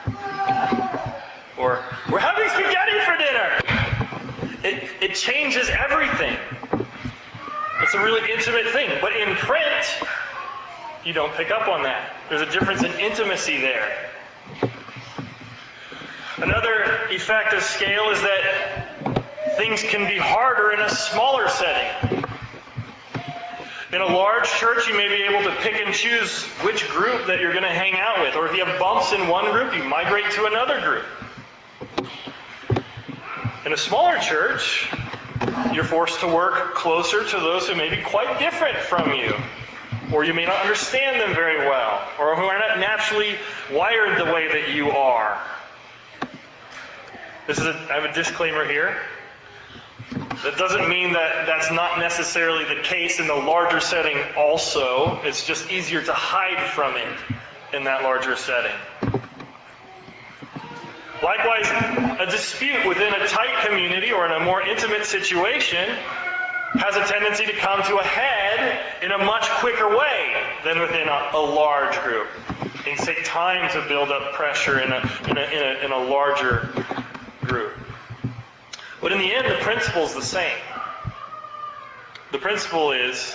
Or, 1.59 1.85
we're 2.11 2.19
having 2.19 2.49
spaghetti 2.49 2.99
for 3.05 3.17
dinner! 3.19 3.61
It, 4.65 4.91
it 5.03 5.15
changes 5.15 5.69
everything. 5.69 6.37
It's 7.83 7.95
a 7.95 8.03
really 8.03 8.31
intimate 8.33 8.67
thing. 8.69 8.91
But 9.01 9.15
in 9.15 9.35
print, 9.37 9.87
you 11.05 11.13
don't 11.13 11.33
pick 11.35 11.51
up 11.51 11.69
on 11.69 11.83
that. 11.83 12.17
There's 12.29 12.43
a 12.43 12.51
difference 12.51 12.83
in 12.83 12.93
intimacy 12.93 13.61
there. 13.61 14.10
Another 16.43 17.07
effect 17.11 17.53
of 17.53 17.63
scale 17.63 18.09
is 18.11 18.23
that 18.23 19.25
things 19.57 19.83
can 19.83 20.09
be 20.09 20.17
harder 20.17 20.73
in 20.73 20.81
a 20.81 20.89
smaller 20.89 21.47
setting. 21.49 22.25
In 23.93 24.01
a 24.01 24.07
large 24.07 24.49
church, 24.49 24.89
you 24.89 24.97
may 24.97 25.09
be 25.09 25.23
able 25.25 25.43
to 25.43 25.55
pick 25.57 25.75
and 25.75 25.95
choose 25.95 26.45
which 26.63 26.89
group 26.89 27.27
that 27.27 27.41
you're 27.41 27.53
going 27.53 27.65
to 27.65 27.69
hang 27.69 27.95
out 27.95 28.21
with. 28.21 28.37
Or 28.37 28.47
if 28.47 28.57
you 28.57 28.65
have 28.65 28.79
bumps 28.79 29.13
in 29.13 29.29
one 29.29 29.53
group, 29.53 29.77
you 29.77 29.83
migrate 29.85 30.31
to 30.31 30.47
another 30.47 30.81
group. 30.81 31.05
In 33.67 33.75
a 33.75 33.77
smaller 33.77 34.19
church, 34.19 34.89
you're 35.75 35.85
forced 35.85 36.21
to 36.21 36.27
work 36.27 36.75
closer 36.75 37.23
to 37.23 37.37
those 37.37 37.69
who 37.69 37.75
may 37.75 37.91
be 37.91 38.01
quite 38.01 38.39
different 38.39 38.79
from 38.79 39.13
you. 39.13 39.35
Or 40.11 40.25
you 40.25 40.33
may 40.33 40.47
not 40.47 40.63
understand 40.63 41.21
them 41.21 41.35
very 41.35 41.59
well, 41.69 42.01
or 42.19 42.35
who 42.35 42.45
are 42.45 42.59
not 42.59 42.79
naturally 42.79 43.37
wired 43.71 44.19
the 44.19 44.33
way 44.33 44.49
that 44.49 44.71
you 44.71 44.91
are. 44.91 45.39
This 47.51 47.59
is 47.59 47.67
a, 47.67 47.75
I 47.91 47.95
have 48.01 48.05
a 48.05 48.13
disclaimer 48.13 48.65
here. 48.65 48.97
That 50.45 50.57
doesn't 50.57 50.89
mean 50.89 51.15
that 51.15 51.47
that's 51.47 51.69
not 51.73 51.99
necessarily 51.99 52.65
the 52.65 52.81
case 52.81 53.19
in 53.19 53.27
the 53.27 53.35
larger 53.35 53.81
setting 53.81 54.17
also. 54.37 55.21
It's 55.25 55.45
just 55.45 55.69
easier 55.69 56.01
to 56.01 56.13
hide 56.13 56.71
from 56.71 56.95
it 56.95 57.77
in 57.77 57.83
that 57.83 58.05
larger 58.05 58.37
setting. 58.37 58.71
Likewise, 61.25 61.67
a 62.21 62.27
dispute 62.31 62.87
within 62.87 63.13
a 63.15 63.27
tight 63.27 63.67
community 63.67 64.13
or 64.13 64.27
in 64.27 64.31
a 64.41 64.45
more 64.45 64.63
intimate 64.63 65.05
situation 65.05 65.89
has 66.75 66.95
a 66.95 67.05
tendency 67.13 67.47
to 67.47 67.53
come 67.55 67.83
to 67.83 67.97
a 67.97 68.05
head 68.05 69.03
in 69.03 69.11
a 69.11 69.19
much 69.19 69.49
quicker 69.59 69.89
way 69.89 70.37
than 70.63 70.79
within 70.79 71.09
a, 71.09 71.31
a 71.35 71.41
large 71.41 71.99
group. 72.03 72.29
It 72.87 72.97
can 72.97 72.97
take 72.97 73.25
time 73.25 73.69
to 73.73 73.89
build 73.89 74.11
up 74.11 74.35
pressure 74.35 74.79
in 74.79 74.93
a, 74.93 74.99
in 75.29 75.37
a, 75.37 75.43
in 75.43 75.63
a, 75.63 75.85
in 75.87 75.93
a 75.93 75.99
larger. 75.99 76.80
But 79.01 79.13
in 79.13 79.19
the 79.19 79.33
end, 79.33 79.51
the 79.51 79.63
principle 79.63 80.03
is 80.03 80.15
the 80.15 80.23
same. 80.23 80.59
The 82.33 82.39
principle 82.39 82.93
is 82.93 83.35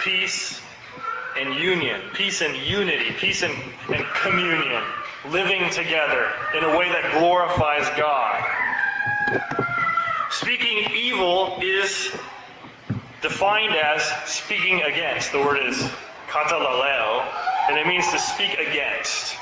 peace 0.00 0.60
and 1.38 1.54
union, 1.54 2.00
peace 2.14 2.40
and 2.40 2.56
unity, 2.56 3.12
peace 3.12 3.42
and, 3.42 3.54
and 3.94 4.04
communion, 4.22 4.82
living 5.28 5.70
together 5.70 6.30
in 6.56 6.64
a 6.64 6.76
way 6.76 6.88
that 6.88 7.18
glorifies 7.18 7.88
God. 7.96 8.44
Speaking 10.30 10.90
evil 10.94 11.58
is 11.62 12.10
defined 13.22 13.74
as 13.74 14.02
speaking 14.26 14.82
against. 14.82 15.32
The 15.32 15.38
word 15.38 15.58
is 15.66 15.76
katalaleo, 16.28 17.24
and 17.68 17.78
it 17.78 17.86
means 17.86 18.10
to 18.12 18.18
speak 18.18 18.58
against. 18.58 19.36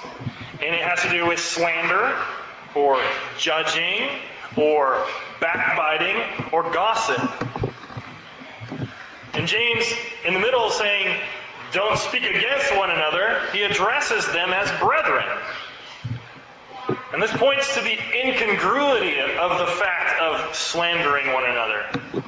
And 0.62 0.74
it 0.74 0.82
has 0.82 1.02
to 1.02 1.10
do 1.10 1.26
with 1.26 1.38
slander, 1.38 2.16
or 2.74 3.00
judging, 3.38 4.08
or 4.56 5.04
backbiting, 5.40 6.50
or 6.52 6.62
gossip. 6.72 7.20
And 9.34 9.46
James, 9.46 9.84
in 10.26 10.34
the 10.34 10.40
middle, 10.40 10.70
saying, 10.70 11.20
don't 11.72 11.98
speak 11.98 12.22
against 12.22 12.76
one 12.76 12.90
another, 12.90 13.40
he 13.52 13.62
addresses 13.62 14.26
them 14.32 14.52
as 14.52 14.70
brethren. 14.80 15.26
And 17.12 17.22
this 17.22 17.32
points 17.32 17.74
to 17.74 17.80
the 17.80 17.96
incongruity 18.14 19.20
of 19.20 19.58
the 19.58 19.66
fact 19.66 20.20
of 20.20 20.54
slandering 20.54 21.32
one 21.32 21.44
another. 21.44 21.84
You 22.14 22.22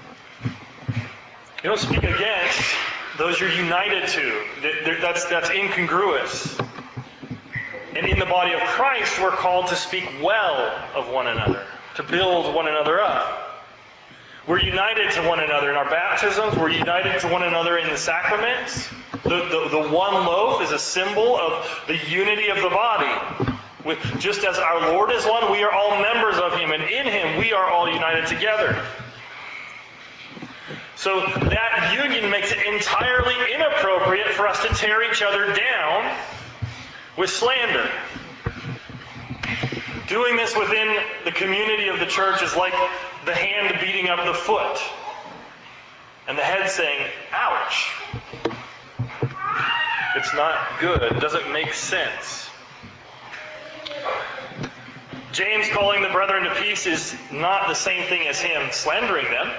don't 1.71 1.79
speak 1.79 2.05
against 2.05 2.75
those 3.19 3.41
you're 3.41 3.51
united 3.51 4.09
to. 4.09 4.45
That's, 5.01 5.25
that's 5.27 5.51
incongruous. 5.51 6.59
And 7.97 8.07
in 8.07 8.19
the 8.19 8.27
body 8.27 8.53
of 8.53 8.61
Christ, 8.61 9.21
we're 9.21 9.31
called 9.31 9.69
to 9.69 9.75
speak 9.75 10.09
well 10.23 10.71
of 10.95 11.09
one 11.09 11.27
another, 11.27 11.65
to 11.97 12.03
build 12.03 12.55
one 12.55 12.69
another 12.69 13.01
up. 13.01 13.65
We're 14.47 14.61
united 14.61 15.11
to 15.13 15.27
one 15.27 15.41
another 15.41 15.71
in 15.71 15.77
our 15.77 15.91
baptisms. 15.91 16.57
We're 16.57 16.71
united 16.71 17.21
to 17.21 17.29
one 17.29 17.43
another 17.43 17.79
in 17.79 17.89
the 17.89 17.97
sacraments. 17.97 18.89
The, 19.25 19.49
the, 19.49 19.69
the 19.71 19.89
one 19.89 20.15
loaf 20.15 20.63
is 20.63 20.71
a 20.71 20.79
symbol 20.79 21.37
of 21.37 21.69
the 21.89 21.97
unity 22.09 22.49
of 22.49 22.59
the 22.59 22.69
body. 22.69 23.57
With, 23.85 23.99
just 24.21 24.45
as 24.45 24.59
our 24.59 24.93
Lord 24.93 25.11
is 25.11 25.25
one, 25.25 25.51
we 25.51 25.63
are 25.65 25.73
all 25.73 26.01
members 26.01 26.37
of 26.39 26.53
Him, 26.59 26.71
and 26.71 26.83
in 26.83 27.07
Him 27.07 27.39
we 27.39 27.53
are 27.53 27.69
all 27.69 27.91
united 27.91 28.27
together. 28.27 28.81
So 30.97 31.21
that 31.21 31.99
union 32.03 32.31
makes 32.31 32.53
it 32.53 32.59
entirely 32.67 33.35
inappropriate 33.55 34.29
for 34.29 34.47
us 34.47 34.63
to 34.63 34.69
tear 34.75 35.11
each 35.11 35.23
other 35.23 35.53
down 35.53 36.17
with 37.17 37.31
slander. 37.31 37.91
Doing 40.09 40.37
this 40.37 40.57
within 40.57 40.97
the 41.25 41.33
community 41.33 41.89
of 41.89 41.99
the 41.99 42.07
church 42.07 42.41
is 42.43 42.55
like 42.55 42.75
the 43.25 43.35
hand 43.35 43.77
beating 43.81 44.09
up 44.09 44.25
the 44.25 44.35
foot 44.35 44.79
and 46.29 46.39
the 46.39 46.43
head 46.43 46.71
saying, 46.71 47.11
ouch. 47.33 47.91
It's 50.17 50.33
not 50.35 50.57
good. 50.81 51.03
It 51.03 51.21
doesn't 51.21 51.53
make 51.53 51.75
sense. 51.75 52.49
James 55.33 55.69
calling 55.69 56.03
the 56.03 56.09
brethren 56.09 56.45
to 56.45 56.55
peace 56.55 56.87
is 56.87 57.15
not 57.33 57.69
the 57.69 57.75
same 57.75 58.07
thing 58.09 58.27
as 58.29 58.41
him 58.41 58.69
slandering 58.71 59.27
them. 59.27 59.53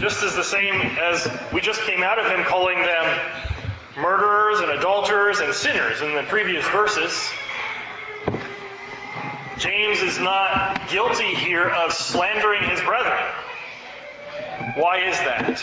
Just 0.00 0.22
as 0.22 0.34
the 0.34 0.42
same 0.42 0.74
as 0.74 1.28
we 1.52 1.60
just 1.60 1.82
came 1.82 2.02
out 2.02 2.18
of 2.18 2.26
him 2.26 2.44
calling 2.44 2.78
them 2.78 3.20
murderers 3.96 4.60
and 4.60 4.70
adulterers 4.70 5.40
and 5.40 5.52
sinners 5.52 6.00
in 6.00 6.14
the 6.14 6.22
previous 6.22 6.66
verses. 6.68 7.30
James 9.58 10.00
is 10.00 10.18
not 10.18 10.88
guilty 10.88 11.34
here 11.34 11.68
of 11.68 11.92
slandering 11.92 12.62
his 12.70 12.80
brethren. 12.80 13.22
Why 14.74 15.00
is 15.08 15.18
that? 15.18 15.62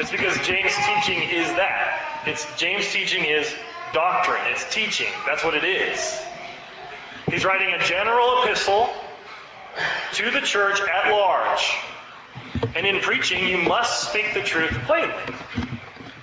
It's 0.00 0.10
because 0.10 0.36
James' 0.46 0.74
teaching 0.74 1.22
is 1.30 1.46
that. 1.54 2.22
It's 2.26 2.46
James' 2.56 2.90
teaching 2.92 3.24
is 3.24 3.54
doctrine. 3.92 4.40
It's 4.46 4.72
teaching. 4.72 5.08
That's 5.26 5.44
what 5.44 5.54
it 5.54 5.64
is. 5.64 6.20
He's 7.30 7.44
writing 7.44 7.74
a 7.74 7.78
general 7.84 8.42
epistle 8.42 8.88
to 10.14 10.30
the 10.30 10.40
church 10.40 10.80
at 10.80 11.12
large. 11.12 11.72
And 12.74 12.86
in 12.86 13.00
preaching, 13.00 13.46
you 13.46 13.58
must 13.58 14.08
speak 14.08 14.34
the 14.34 14.42
truth 14.42 14.72
plainly. 14.86 15.14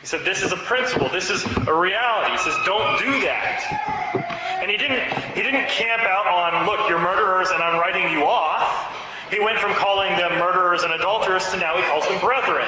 He 0.01 0.07
said, 0.07 0.25
This 0.25 0.43
is 0.43 0.51
a 0.51 0.57
principle. 0.57 1.09
This 1.09 1.29
is 1.29 1.43
a 1.45 1.73
reality. 1.73 2.31
He 2.31 2.37
says, 2.37 2.55
Don't 2.65 2.99
do 2.99 3.11
that. 3.21 4.24
And 4.61 4.69
he 4.69 4.77
didn't, 4.77 5.01
he 5.35 5.43
didn't 5.43 5.67
camp 5.67 6.01
out 6.03 6.27
on, 6.27 6.65
Look, 6.65 6.89
you're 6.89 6.99
murderers 6.99 7.49
and 7.49 7.61
I'm 7.61 7.79
writing 7.79 8.11
you 8.11 8.25
off. 8.25 8.93
He 9.29 9.39
went 9.39 9.57
from 9.59 9.73
calling 9.73 10.11
them 10.17 10.37
murderers 10.39 10.83
and 10.83 10.93
adulterers 10.93 11.49
to 11.51 11.57
now 11.57 11.75
he 11.75 11.83
calls 11.83 12.07
them 12.07 12.19
brethren. 12.19 12.67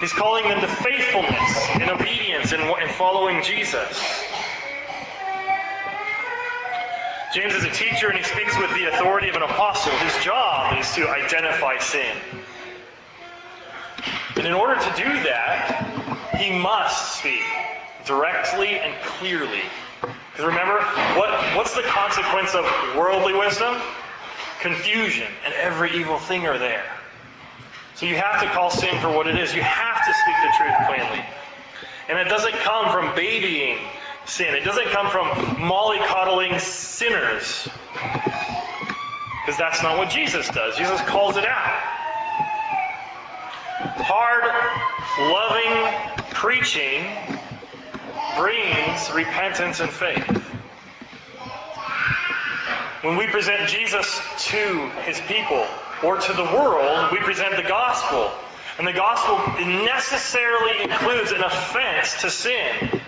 He's 0.00 0.12
calling 0.12 0.48
them 0.48 0.60
to 0.60 0.66
faithfulness 0.66 1.68
and 1.74 1.90
obedience 1.90 2.52
and, 2.52 2.62
and 2.62 2.90
following 2.92 3.42
Jesus. 3.42 4.24
James 7.34 7.54
is 7.54 7.64
a 7.64 7.70
teacher 7.70 8.08
and 8.08 8.18
he 8.18 8.24
speaks 8.24 8.58
with 8.58 8.74
the 8.74 8.86
authority 8.86 9.28
of 9.28 9.36
an 9.36 9.42
apostle. 9.42 9.92
His 9.92 10.24
job 10.24 10.78
is 10.78 10.92
to 10.94 11.08
identify 11.08 11.78
sin. 11.78 12.16
And 14.36 14.46
in 14.46 14.52
order 14.52 14.74
to 14.74 14.90
do 14.96 15.04
that, 15.04 16.36
he 16.36 16.58
must 16.58 17.18
speak 17.18 17.44
directly 18.04 18.78
and 18.78 18.94
clearly. 19.02 19.62
Because 20.32 20.46
remember, 20.46 20.80
what, 21.18 21.56
what's 21.56 21.74
the 21.74 21.82
consequence 21.82 22.54
of 22.54 22.64
worldly 22.96 23.34
wisdom? 23.34 23.74
Confusion 24.60 25.28
and 25.44 25.52
every 25.54 25.94
evil 25.96 26.18
thing 26.18 26.46
are 26.46 26.58
there. 26.58 26.84
So 27.96 28.06
you 28.06 28.16
have 28.16 28.40
to 28.40 28.48
call 28.48 28.70
sin 28.70 28.98
for 29.00 29.10
what 29.10 29.26
it 29.26 29.38
is. 29.38 29.54
You 29.54 29.60
have 29.60 30.06
to 30.06 30.14
speak 30.14 30.34
the 30.42 30.52
truth 30.56 30.74
plainly. 30.86 31.24
And 32.08 32.18
it 32.18 32.24
doesn't 32.24 32.54
come 32.54 32.90
from 32.90 33.14
babying 33.14 33.78
sin. 34.24 34.54
It 34.54 34.64
doesn't 34.64 34.88
come 34.88 35.10
from 35.10 35.28
mollycoddling 35.56 36.58
sinners. 36.60 37.68
Because 39.44 39.58
that's 39.58 39.82
not 39.82 39.98
what 39.98 40.08
Jesus 40.08 40.48
does. 40.48 40.76
Jesus 40.76 41.00
calls 41.02 41.36
it 41.36 41.44
out. 41.44 41.80
Hard, 43.98 44.44
loving 45.30 46.30
preaching 46.30 47.04
brings 48.36 49.10
repentance 49.12 49.80
and 49.80 49.90
faith. 49.90 50.42
When 53.02 53.16
we 53.16 53.26
present 53.26 53.68
Jesus 53.68 54.20
to 54.50 54.90
his 55.04 55.20
people 55.22 55.66
or 56.04 56.18
to 56.18 56.32
the 56.32 56.44
world, 56.44 57.10
we 57.10 57.18
present 57.18 57.56
the 57.56 57.68
gospel. 57.68 58.30
And 58.78 58.86
the 58.86 58.92
gospel 58.92 59.38
necessarily 59.84 60.82
includes 60.84 61.32
an 61.32 61.42
offense 61.42 62.20
to 62.22 62.30
sin. 62.30 63.00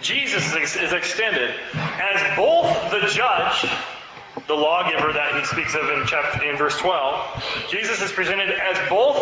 Jesus 0.00 0.54
is 0.76 0.92
extended 0.92 1.54
as 1.74 2.36
both 2.36 2.90
the 2.90 3.06
judge, 3.08 3.70
the 4.46 4.54
lawgiver 4.54 5.12
that 5.12 5.36
he 5.38 5.44
speaks 5.44 5.74
of 5.74 5.88
in 5.90 6.06
chapter 6.06 6.48
in 6.48 6.56
verse 6.56 6.76
12. 6.78 7.66
Jesus 7.70 8.02
is 8.02 8.12
presented 8.12 8.50
as 8.50 8.88
both 8.88 9.16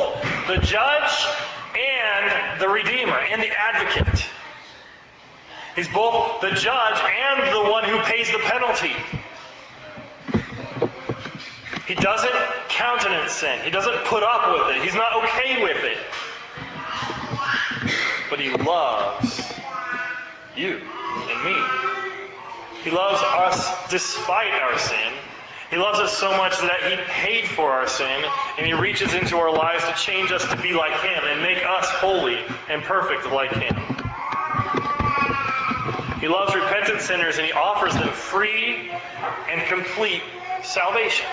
the 0.46 0.58
judge 0.58 1.26
the 2.58 2.68
redeemer 2.68 3.18
and 3.18 3.42
the 3.42 3.50
advocate. 3.50 4.26
He's 5.74 5.88
both 5.88 6.40
the 6.40 6.50
judge 6.50 6.98
and 6.98 7.54
the 7.54 7.70
one 7.70 7.84
who 7.84 7.98
pays 8.00 8.30
the 8.30 8.38
penalty. 8.38 8.94
He 11.86 11.94
doesn't 11.94 12.34
countenance 12.68 13.32
sin. 13.32 13.60
He 13.62 13.70
doesn't 13.70 14.04
put 14.06 14.22
up 14.22 14.52
with 14.52 14.76
it. 14.76 14.82
He's 14.82 14.94
not 14.94 15.24
okay 15.24 15.62
with 15.62 15.84
it. 15.84 15.98
But 18.28 18.40
he 18.40 18.50
loves 18.50 19.52
you 20.56 20.80
and 21.30 21.44
me. 21.44 21.56
He 22.82 22.90
loves 22.90 23.22
us 23.22 23.90
despite 23.90 24.52
our 24.52 24.78
sin. 24.78 25.12
He 25.70 25.76
loves 25.76 25.98
us 25.98 26.16
so 26.16 26.30
much 26.36 26.56
that 26.58 26.80
he 26.82 26.96
paid 27.08 27.48
for 27.48 27.70
our 27.70 27.88
sin, 27.88 28.24
and 28.56 28.66
he 28.66 28.72
reaches 28.72 29.14
into 29.14 29.36
our 29.36 29.52
lives 29.52 29.84
to 29.84 29.94
change 29.94 30.30
us 30.30 30.46
to 30.48 30.56
be 30.56 30.72
like 30.72 30.92
him 31.00 31.24
and 31.24 31.42
make 31.42 31.64
us 31.66 31.88
holy 31.90 32.38
and 32.68 32.82
perfect 32.82 33.32
like 33.32 33.52
him. 33.52 33.74
He 36.20 36.28
loves 36.28 36.54
repentant 36.54 37.00
sinners, 37.00 37.38
and 37.38 37.46
he 37.46 37.52
offers 37.52 37.94
them 37.94 38.08
free 38.08 38.90
and 39.50 39.60
complete 39.62 40.22
salvation. 40.62 41.26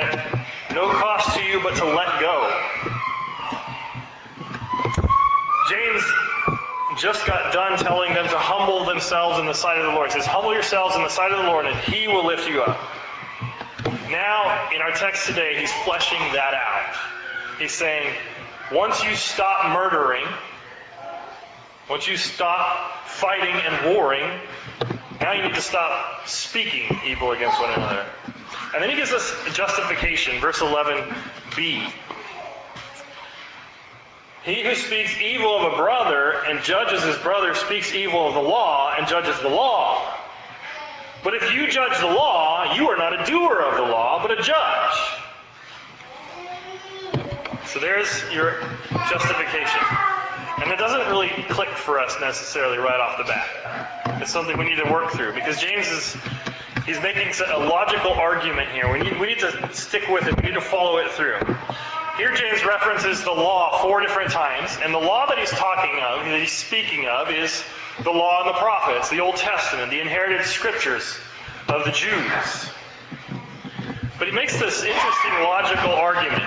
At 0.00 0.40
no 0.72 0.90
cost 0.90 1.36
to 1.36 1.42
you 1.42 1.60
but 1.62 1.74
to 1.76 1.84
let 1.84 2.20
go. 2.20 2.50
James 5.68 6.02
just 6.98 7.26
got 7.26 7.52
done 7.52 7.78
telling 7.78 8.14
them 8.14 8.26
to 8.28 8.38
humble 8.38 8.84
themselves 8.84 9.38
in 9.38 9.46
the 9.46 9.52
sight 9.52 9.78
of 9.78 9.86
the 9.86 9.92
Lord. 9.92 10.12
He 10.12 10.18
says, 10.18 10.26
Humble 10.26 10.54
yourselves 10.54 10.96
in 10.96 11.02
the 11.02 11.08
sight 11.08 11.32
of 11.32 11.44
the 11.44 11.50
Lord, 11.50 11.66
and 11.66 11.76
he 11.76 12.08
will 12.08 12.26
lift 12.26 12.48
you 12.48 12.62
up. 12.62 12.78
Now, 14.10 14.70
in 14.74 14.82
our 14.82 14.92
text 14.92 15.26
today, 15.26 15.58
he's 15.58 15.72
fleshing 15.84 16.18
that 16.32 16.54
out. 16.54 16.96
He's 17.58 17.72
saying, 17.72 18.12
once 18.72 19.02
you 19.02 19.14
stop 19.14 19.72
murdering, 19.72 20.26
once 21.88 22.06
you 22.06 22.16
stop 22.16 23.06
fighting 23.06 23.54
and 23.54 23.94
warring, 23.94 24.28
now 25.20 25.32
you 25.32 25.42
need 25.42 25.54
to 25.54 25.62
stop 25.62 26.26
speaking 26.26 26.98
evil 27.06 27.32
against 27.32 27.60
one 27.60 27.72
another. 27.72 28.04
And 28.74 28.82
then 28.82 28.90
he 28.90 28.96
gives 28.96 29.12
us 29.12 29.32
a 29.46 29.50
justification, 29.52 30.40
verse 30.40 30.58
11b. 30.58 31.92
He 34.44 34.62
who 34.62 34.74
speaks 34.74 35.18
evil 35.20 35.56
of 35.56 35.72
a 35.72 35.76
brother 35.76 36.34
and 36.46 36.62
judges 36.62 37.02
his 37.02 37.16
brother 37.18 37.54
speaks 37.54 37.94
evil 37.94 38.28
of 38.28 38.34
the 38.34 38.42
law 38.42 38.94
and 38.98 39.08
judges 39.08 39.40
the 39.40 39.48
law. 39.48 39.93
But 41.24 41.34
if 41.34 41.54
you 41.54 41.66
judge 41.68 41.98
the 42.00 42.06
law, 42.06 42.74
you 42.74 42.88
are 42.90 42.96
not 42.98 43.18
a 43.18 43.24
doer 43.24 43.62
of 43.62 43.76
the 43.76 43.82
law, 43.82 44.20
but 44.20 44.38
a 44.38 44.42
judge. 44.42 44.94
So 47.66 47.80
there's 47.80 48.22
your 48.30 48.60
justification. 49.08 49.80
And 50.62 50.70
it 50.70 50.78
doesn't 50.78 51.08
really 51.08 51.30
click 51.48 51.70
for 51.70 51.98
us 51.98 52.14
necessarily 52.20 52.78
right 52.78 53.00
off 53.00 53.16
the 53.18 53.24
bat. 53.24 54.20
It's 54.22 54.30
something 54.30 54.56
we 54.58 54.66
need 54.66 54.82
to 54.84 54.92
work 54.92 55.10
through 55.12 55.32
because 55.32 55.60
James 55.60 55.88
is 55.88 56.16
he's 56.86 57.00
making 57.00 57.32
a 57.52 57.58
logical 57.58 58.12
argument 58.12 58.70
here. 58.70 58.92
We 58.92 59.00
need 59.00 59.18
we 59.18 59.26
need 59.26 59.40
to 59.40 59.72
stick 59.72 60.08
with 60.08 60.26
it. 60.26 60.36
We 60.36 60.50
need 60.50 60.54
to 60.54 60.60
follow 60.60 60.98
it 60.98 61.10
through. 61.10 61.40
Here 62.16 62.32
James 62.32 62.64
references 62.64 63.24
the 63.24 63.32
law 63.32 63.82
four 63.82 64.00
different 64.00 64.30
times, 64.30 64.78
and 64.80 64.94
the 64.94 64.98
law 64.98 65.26
that 65.26 65.36
he's 65.36 65.50
talking 65.50 65.98
of, 66.00 66.24
that 66.24 66.38
he's 66.38 66.52
speaking 66.52 67.08
of, 67.08 67.28
is 67.28 67.64
the 68.04 68.10
law 68.12 68.44
and 68.44 68.54
the 68.54 68.58
prophets, 68.58 69.10
the 69.10 69.18
Old 69.18 69.34
Testament, 69.34 69.90
the 69.90 70.00
inherited 70.00 70.46
scriptures 70.46 71.18
of 71.68 71.84
the 71.84 71.90
Jews. 71.90 72.70
But 74.16 74.28
he 74.28 74.34
makes 74.34 74.60
this 74.60 74.84
interesting 74.84 75.32
logical 75.42 75.90
argument. 75.90 76.44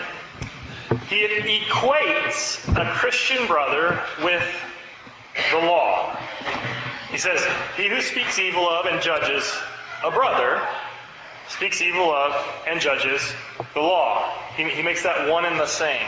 He 1.10 1.27
equates 1.27 2.65
a 2.73 2.89
Christian 2.93 3.45
brother 3.45 4.01
with 4.23 4.43
the 5.51 5.58
law. 5.58 6.15
He 7.12 7.17
says, 7.17 7.45
He 7.75 7.89
who 7.89 7.99
speaks 7.99 8.39
evil 8.39 8.69
of 8.69 8.86
and 8.86 9.01
judges 9.01 9.53
a 10.01 10.12
brother 10.12 10.62
speaks 11.49 11.82
evil 11.82 12.10
of 12.10 12.34
and 12.67 12.80
judges 12.80 13.34
the 13.73 13.82
law. 13.82 14.34
He, 14.57 14.63
he 14.69 14.81
makes 14.81 15.03
that 15.03 15.29
one 15.29 15.45
and 15.45 15.59
the 15.59 15.67
same. 15.67 16.07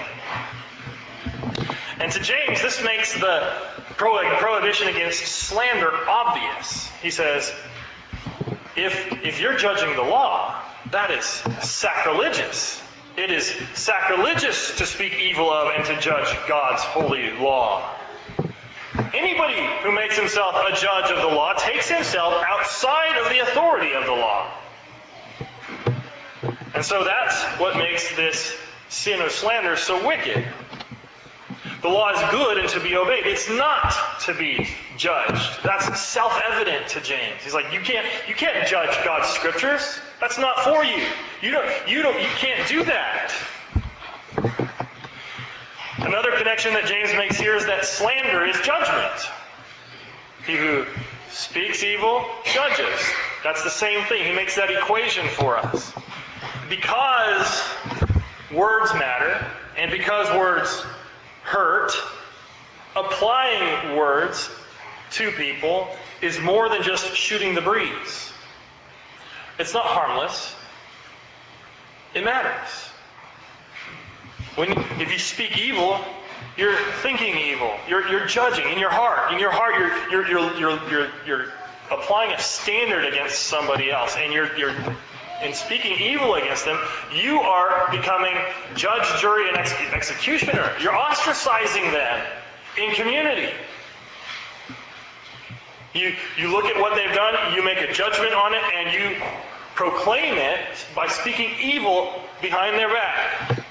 And 1.99 2.11
to 2.11 2.19
James, 2.19 2.61
this 2.61 2.83
makes 2.83 3.13
the 3.13 3.53
prohibition 3.95 4.87
against 4.87 5.23
slander 5.25 5.91
obvious. 6.07 6.87
He 7.01 7.11
says, 7.11 7.53
if, 8.75 9.23
if 9.23 9.39
you're 9.39 9.57
judging 9.57 9.95
the 9.95 10.01
law, 10.01 10.59
that 10.91 11.11
is 11.11 11.25
sacrilegious. 11.25 12.81
It 13.17 13.31
is 13.31 13.53
sacrilegious 13.75 14.77
to 14.77 14.85
speak 14.85 15.13
evil 15.19 15.51
of 15.51 15.73
and 15.75 15.85
to 15.85 15.99
judge 15.99 16.35
God's 16.47 16.81
holy 16.81 17.31
law. 17.33 17.95
Anybody 19.13 19.61
who 19.83 19.91
makes 19.91 20.17
himself 20.17 20.55
a 20.55 20.75
judge 20.75 21.11
of 21.11 21.17
the 21.17 21.35
law 21.35 21.53
takes 21.53 21.89
himself 21.89 22.33
outside 22.47 23.17
of 23.17 23.29
the 23.29 23.39
authority 23.39 23.93
of 23.93 24.05
the 24.05 24.11
law. 24.11 24.49
And 26.79 26.85
so 26.85 27.03
that's 27.03 27.43
what 27.59 27.75
makes 27.75 28.15
this 28.15 28.57
sin 28.87 29.19
of 29.19 29.33
slander 29.33 29.75
so 29.75 30.07
wicked. 30.07 30.47
The 31.81 31.89
law 31.89 32.13
is 32.13 32.31
good 32.31 32.57
and 32.57 32.69
to 32.69 32.79
be 32.79 32.95
obeyed. 32.95 33.25
It's 33.25 33.49
not 33.49 33.93
to 34.21 34.33
be 34.33 34.65
judged. 34.95 35.61
That's 35.61 35.99
self-evident 35.99 36.87
to 36.91 37.01
James. 37.01 37.43
He's 37.43 37.53
like, 37.53 37.73
you 37.73 37.81
can't, 37.81 38.07
you 38.29 38.33
can't 38.33 38.65
judge 38.65 38.97
God's 39.03 39.27
scriptures. 39.27 39.99
That's 40.21 40.39
not 40.39 40.57
for 40.61 40.85
you. 40.85 41.03
You 41.41 41.51
don't, 41.51 41.69
you 41.85 42.01
don't, 42.01 42.17
you 42.17 42.29
can't 42.37 42.65
do 42.69 42.85
that. 42.85 43.33
Another 45.97 46.31
connection 46.37 46.71
that 46.75 46.85
James 46.85 47.11
makes 47.11 47.37
here 47.37 47.57
is 47.57 47.65
that 47.65 47.83
slander 47.83 48.45
is 48.45 48.55
judgment. 48.61 49.29
He 50.47 50.55
who 50.55 50.85
speaks 51.29 51.83
evil 51.83 52.23
judges. 52.45 53.01
That's 53.43 53.65
the 53.65 53.69
same 53.69 54.05
thing. 54.05 54.23
He 54.23 54.31
makes 54.31 54.55
that 54.55 54.71
equation 54.71 55.27
for 55.27 55.57
us. 55.57 55.93
Because 56.69 57.63
words 58.53 58.93
matter, 58.93 59.45
and 59.77 59.91
because 59.91 60.29
words 60.37 60.85
hurt, 61.43 61.91
applying 62.95 63.97
words 63.97 64.49
to 65.11 65.31
people 65.31 65.87
is 66.21 66.39
more 66.39 66.69
than 66.69 66.83
just 66.83 67.15
shooting 67.15 67.55
the 67.55 67.61
breeze. 67.61 68.31
It's 69.57 69.73
not 69.73 69.85
harmless. 69.85 70.55
It 72.13 72.23
matters. 72.23 72.69
When 74.55 74.71
if 74.99 75.11
you 75.11 75.19
speak 75.19 75.57
evil, 75.57 75.99
you're 76.57 76.75
thinking 77.01 77.37
evil. 77.37 77.71
You're, 77.87 78.07
you're 78.09 78.25
judging 78.25 78.69
in 78.69 78.79
your 78.79 78.89
heart. 78.89 79.31
In 79.31 79.39
your 79.39 79.51
heart, 79.51 79.75
you're, 80.11 80.27
you're, 80.27 80.57
you're, 80.59 80.89
you're, 80.89 81.09
you're, 81.25 81.45
applying 81.91 82.31
a 82.31 82.39
standard 82.39 83.05
against 83.05 83.39
somebody 83.43 83.91
else, 83.91 84.15
and 84.15 84.31
you're, 84.31 84.55
you're 84.55 84.75
in 85.43 85.53
speaking 85.53 85.97
evil 85.99 86.35
against 86.35 86.65
them, 86.65 86.79
you 87.15 87.39
are 87.39 87.89
becoming 87.91 88.35
judge, 88.75 89.21
jury, 89.21 89.47
and 89.47 89.57
ex- 89.57 89.73
executioner. 89.93 90.71
You're 90.81 90.93
ostracizing 90.93 91.91
them 91.91 92.25
in 92.77 92.93
community. 92.95 93.53
You, 95.93 96.13
you 96.37 96.51
look 96.51 96.65
at 96.65 96.79
what 96.79 96.95
they've 96.95 97.15
done, 97.15 97.53
you 97.53 97.63
make 97.63 97.79
a 97.79 97.91
judgment 97.91 98.33
on 98.33 98.53
it, 98.53 98.61
and 98.75 98.93
you 98.93 99.21
proclaim 99.75 100.35
it 100.35 100.59
by 100.95 101.07
speaking 101.07 101.51
evil 101.61 102.21
behind 102.41 102.77
their 102.77 102.89
back. 102.89 103.63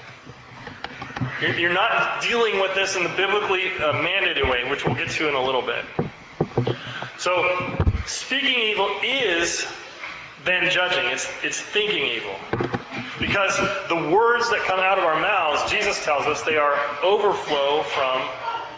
You're, 1.41 1.57
you're 1.57 1.73
not 1.73 2.21
dealing 2.21 2.59
with 2.59 2.75
this 2.75 2.97
in 2.97 3.03
the 3.03 3.09
biblically 3.09 3.67
uh, 3.67 3.93
mandated 3.93 4.49
way, 4.49 4.69
which 4.69 4.85
we'll 4.85 4.95
get 4.95 5.09
to 5.11 5.29
in 5.29 5.35
a 5.35 5.43
little 5.43 5.61
bit. 5.61 5.85
So, 7.17 7.77
speaking 8.05 8.59
evil 8.59 8.89
is 9.03 9.65
then 10.49 10.69
judging. 10.71 11.05
It's, 11.05 11.29
it's 11.43 11.59
thinking 11.59 12.03
evil. 12.03 12.35
Because 13.19 13.55
the 13.87 14.09
words 14.11 14.49
that 14.49 14.63
come 14.65 14.79
out 14.79 14.97
of 14.97 15.03
our 15.03 15.21
mouths, 15.21 15.71
Jesus 15.71 16.03
tells 16.03 16.25
us, 16.25 16.41
they 16.41 16.57
are 16.57 16.75
overflow 17.03 17.83
from 17.83 18.21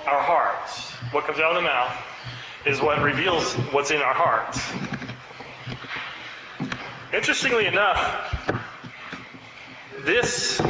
our 0.07 0.21
hearts. 0.21 0.89
What 1.11 1.25
comes 1.25 1.39
out 1.39 1.51
of 1.51 1.55
the 1.55 1.61
mouth 1.61 1.95
is 2.65 2.81
what 2.81 3.01
reveals 3.01 3.53
what's 3.71 3.91
in 3.91 4.01
our 4.01 4.13
hearts. 4.13 4.59
Interestingly 7.13 7.67
enough, 7.67 8.61
this 9.99 10.61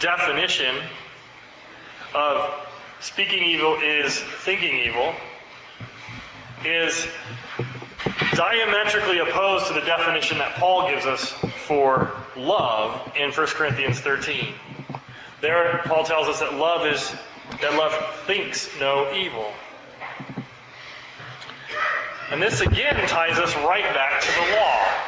definition 0.00 0.74
of 2.14 2.50
speaking 3.00 3.42
evil 3.42 3.76
is 3.76 4.18
thinking 4.18 4.78
evil 4.78 5.14
is 6.64 7.06
diametrically 8.34 9.18
opposed 9.18 9.66
to 9.68 9.74
the 9.74 9.80
definition 9.80 10.38
that 10.38 10.54
Paul 10.54 10.90
gives 10.90 11.06
us 11.06 11.30
for 11.66 12.10
love 12.36 13.12
in 13.16 13.30
1 13.30 13.46
Corinthians 13.48 14.00
13. 14.00 14.54
There, 15.40 15.80
Paul 15.84 16.04
tells 16.04 16.28
us 16.28 16.40
that 16.40 16.54
love 16.54 16.86
is 16.86 17.14
that 17.60 17.74
love 17.74 17.92
thinks 18.26 18.68
no 18.78 19.12
evil. 19.14 19.50
And 22.30 22.42
this 22.42 22.60
again 22.60 23.08
ties 23.08 23.38
us 23.38 23.54
right 23.56 23.84
back 23.94 24.20
to 24.20 24.26
the 24.26 24.56
law. 24.56 24.98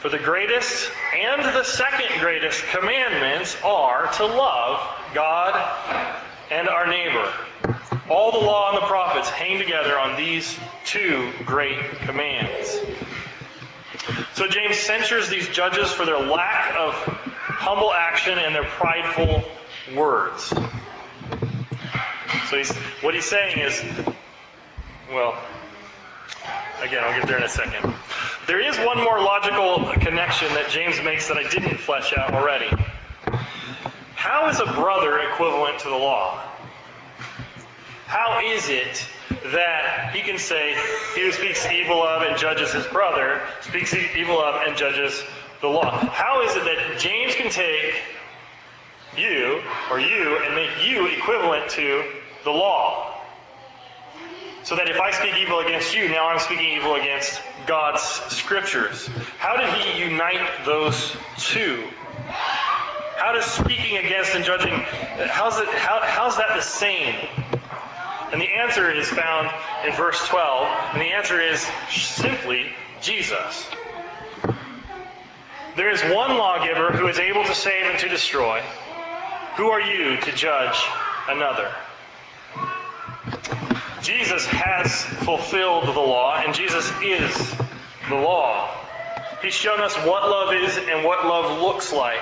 For 0.00 0.10
the 0.10 0.18
greatest 0.18 0.90
and 1.16 1.42
the 1.42 1.64
second 1.64 2.20
greatest 2.20 2.62
commandments 2.66 3.56
are 3.64 4.12
to 4.12 4.26
love 4.26 4.80
God 5.12 5.54
and 6.50 6.68
our 6.68 6.86
neighbor. 6.86 7.32
All 8.08 8.32
the 8.32 8.38
law 8.38 8.70
and 8.72 8.82
the 8.82 8.86
prophets 8.86 9.28
hang 9.28 9.58
together 9.58 9.98
on 9.98 10.16
these 10.16 10.56
two 10.84 11.32
great 11.44 11.78
commands. 12.00 12.78
So 14.34 14.46
James 14.46 14.76
censures 14.76 15.28
these 15.28 15.48
judges 15.48 15.90
for 15.90 16.04
their 16.04 16.20
lack 16.20 16.74
of 16.76 16.94
humble 16.94 17.92
action 17.92 18.38
and 18.38 18.54
their 18.54 18.64
prideful 18.64 19.42
words. 19.96 20.52
So 22.48 22.56
he's, 22.56 22.70
what 23.02 23.14
he's 23.14 23.24
saying 23.24 23.58
is, 23.58 23.82
well, 25.10 25.36
again, 26.80 27.02
I'll 27.02 27.18
get 27.18 27.26
there 27.26 27.38
in 27.38 27.42
a 27.42 27.48
second. 27.48 27.92
There 28.46 28.60
is 28.60 28.76
one 28.78 29.02
more 29.02 29.18
logical 29.18 29.92
connection 29.94 30.48
that 30.54 30.68
James 30.68 31.02
makes 31.02 31.26
that 31.26 31.36
I 31.36 31.48
didn't 31.48 31.78
flesh 31.78 32.16
out 32.16 32.32
already. 32.32 32.70
How 34.14 34.48
is 34.48 34.60
a 34.60 34.66
brother 34.66 35.18
equivalent 35.18 35.80
to 35.80 35.88
the 35.88 35.96
law? 35.96 36.45
How 38.06 38.40
is 38.40 38.68
it 38.68 39.04
that 39.52 40.12
he 40.14 40.22
can 40.22 40.38
say 40.38 40.76
he 41.16 41.22
who 41.22 41.32
speaks 41.32 41.66
evil 41.66 42.02
of 42.02 42.22
and 42.22 42.38
judges 42.38 42.72
his 42.72 42.86
brother 42.86 43.40
speaks 43.62 43.92
evil 43.94 44.40
of 44.40 44.62
and 44.66 44.76
judges 44.76 45.24
the 45.60 45.66
law? 45.66 45.90
How 45.90 46.42
is 46.42 46.54
it 46.54 46.64
that 46.64 47.00
James 47.00 47.34
can 47.34 47.50
take 47.50 47.94
you 49.18 49.60
or 49.90 49.98
you 49.98 50.38
and 50.44 50.54
make 50.54 50.70
you 50.86 51.06
equivalent 51.08 51.68
to 51.70 52.04
the 52.44 52.50
law? 52.50 53.12
So 54.62 54.76
that 54.76 54.88
if 54.88 55.00
I 55.00 55.10
speak 55.10 55.34
evil 55.40 55.58
against 55.60 55.94
you, 55.94 56.08
now 56.08 56.28
I'm 56.28 56.38
speaking 56.38 56.76
evil 56.76 56.94
against 56.94 57.40
God's 57.66 58.02
scriptures. 58.02 59.08
How 59.38 59.56
did 59.56 59.72
he 59.74 60.04
unite 60.04 60.64
those 60.64 61.16
two? 61.38 61.84
How 63.16 63.32
does 63.32 63.44
speaking 63.46 63.96
against 63.96 64.34
and 64.34 64.44
judging, 64.44 64.74
how's, 65.28 65.58
it, 65.58 65.68
how, 65.68 66.00
how's 66.02 66.36
that 66.36 66.54
the 66.54 66.62
same? 66.62 67.14
And 68.32 68.40
the 68.40 68.48
answer 68.48 68.90
is 68.90 69.08
found 69.08 69.50
in 69.86 69.94
verse 69.94 70.18
12, 70.28 70.66
and 70.92 71.00
the 71.00 71.12
answer 71.12 71.40
is 71.40 71.60
simply 71.90 72.66
Jesus. 73.00 73.68
There 75.76 75.90
is 75.90 76.02
one 76.02 76.36
lawgiver 76.36 76.90
who 76.90 77.06
is 77.06 77.18
able 77.18 77.44
to 77.44 77.54
save 77.54 77.86
and 77.86 77.98
to 78.00 78.08
destroy. 78.08 78.60
Who 79.56 79.68
are 79.68 79.80
you 79.80 80.16
to 80.16 80.32
judge 80.32 80.76
another? 81.28 81.72
Jesus 84.02 84.46
has 84.46 85.04
fulfilled 85.24 85.86
the 85.86 86.00
law, 86.00 86.36
and 86.36 86.54
Jesus 86.54 86.90
is 87.02 87.54
the 88.08 88.14
law. 88.14 88.70
He's 89.42 89.54
shown 89.54 89.80
us 89.80 89.94
what 89.96 90.28
love 90.28 90.54
is 90.54 90.76
and 90.76 91.04
what 91.04 91.26
love 91.26 91.60
looks 91.60 91.92
like. 91.92 92.20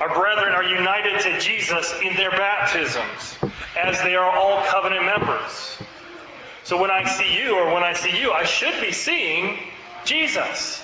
Our 0.00 0.14
brethren 0.14 0.52
are 0.52 0.64
united 0.64 1.20
to 1.20 1.40
Jesus 1.40 1.92
in 2.02 2.14
their 2.16 2.30
baptisms, 2.30 3.38
as 3.78 4.00
they 4.02 4.14
are 4.14 4.30
all 4.30 4.62
covenant 4.64 5.04
members. 5.04 5.78
So 6.64 6.80
when 6.80 6.90
I 6.90 7.04
see 7.04 7.38
you, 7.42 7.56
or 7.56 7.72
when 7.72 7.82
I 7.82 7.92
see 7.92 8.18
you, 8.18 8.32
I 8.32 8.44
should 8.44 8.80
be 8.80 8.92
seeing 8.92 9.58
Jesus. 10.04 10.82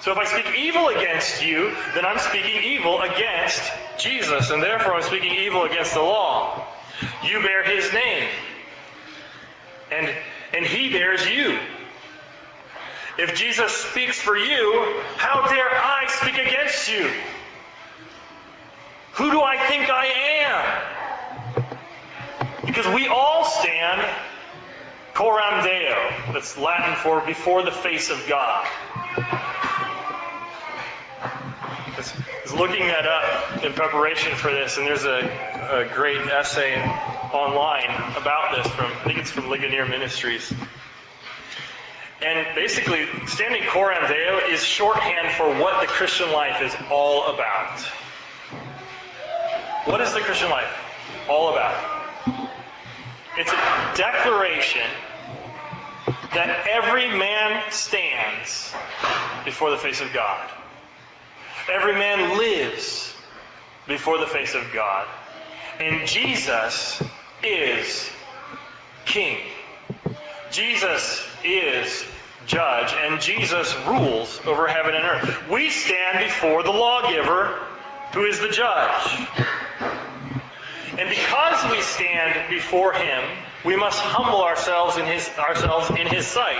So 0.00 0.12
if 0.12 0.18
I 0.18 0.24
speak 0.24 0.54
evil 0.58 0.88
against 0.88 1.44
you, 1.44 1.74
then 1.94 2.04
I'm 2.06 2.18
speaking 2.18 2.62
evil 2.62 3.00
against 3.00 3.62
Jesus, 3.98 4.50
and 4.50 4.62
therefore 4.62 4.94
I'm 4.94 5.02
speaking 5.02 5.34
evil 5.34 5.64
against 5.64 5.94
the 5.94 6.02
law. 6.02 6.64
You 7.24 7.42
bear 7.42 7.64
his 7.64 7.92
name 7.92 8.28
and, 9.90 10.10
and 10.54 10.66
he 10.66 10.90
bears 10.90 11.26
you. 11.28 11.58
If 13.18 13.34
Jesus 13.34 13.72
speaks 13.72 14.20
for 14.20 14.36
you, 14.36 15.02
how 15.16 15.46
dare 15.48 15.70
I 15.70 16.06
speak 16.08 16.34
against 16.34 16.90
you? 16.90 17.10
Who 19.16 19.30
do 19.30 19.40
I 19.40 19.56
think 19.56 19.88
I 19.88 20.06
am? 20.44 21.64
Because 22.66 22.86
we 22.88 23.08
all 23.08 23.46
stand 23.46 24.04
coram 25.14 25.64
deo. 25.64 25.96
That's 26.34 26.58
Latin 26.58 26.94
for 26.96 27.22
before 27.22 27.62
the 27.62 27.70
face 27.70 28.10
of 28.10 28.22
God. 28.28 28.66
I 31.96 32.02
was 32.44 32.52
looking 32.52 32.86
that 32.88 33.06
up 33.06 33.64
in 33.64 33.72
preparation 33.72 34.34
for 34.36 34.50
this, 34.50 34.76
and 34.76 34.86
there's 34.86 35.04
a, 35.04 35.20
a 35.72 35.94
great 35.94 36.20
essay 36.20 36.76
online 37.32 37.88
about 38.18 38.54
this 38.54 38.66
from, 38.74 38.92
I 38.92 39.04
think 39.04 39.20
it's 39.20 39.30
from 39.30 39.48
Ligonier 39.48 39.86
Ministries. 39.86 40.52
And 42.20 42.54
basically, 42.54 43.06
standing 43.26 43.62
coram 43.68 44.06
deo 44.08 44.40
is 44.50 44.62
shorthand 44.62 45.30
for 45.36 45.48
what 45.58 45.80
the 45.80 45.86
Christian 45.86 46.30
life 46.32 46.60
is 46.60 46.76
all 46.90 47.32
about. 47.32 47.80
What 49.86 50.00
is 50.00 50.12
the 50.12 50.20
Christian 50.20 50.50
life 50.50 50.66
all 51.28 51.52
about? 51.52 51.76
It's 53.38 53.52
a 53.52 53.96
declaration 53.96 54.82
that 56.34 56.66
every 56.66 57.06
man 57.16 57.62
stands 57.70 58.74
before 59.44 59.70
the 59.70 59.76
face 59.76 60.00
of 60.00 60.12
God. 60.12 60.50
Every 61.72 61.92
man 61.92 62.36
lives 62.36 63.14
before 63.86 64.18
the 64.18 64.26
face 64.26 64.56
of 64.56 64.64
God. 64.74 65.06
And 65.78 66.08
Jesus 66.08 67.00
is 67.44 68.10
king. 69.04 69.38
Jesus 70.50 71.24
is 71.44 72.04
judge. 72.46 72.92
And 72.92 73.20
Jesus 73.20 73.72
rules 73.86 74.40
over 74.46 74.66
heaven 74.66 74.96
and 74.96 75.04
earth. 75.04 75.48
We 75.48 75.70
stand 75.70 76.18
before 76.24 76.64
the 76.64 76.72
lawgiver 76.72 77.60
who 78.12 78.24
is 78.24 78.40
the 78.40 78.48
judge. 78.48 79.28
And 80.98 81.08
because 81.10 81.70
we 81.70 81.82
stand 81.82 82.48
before 82.48 82.92
him, 82.92 83.22
we 83.64 83.76
must 83.76 84.00
humble 84.00 84.42
ourselves 84.42 84.96
in 84.96 85.04
his 85.04 85.28
ourselves 85.38 85.90
in 85.90 86.06
his 86.06 86.26
sight. 86.26 86.56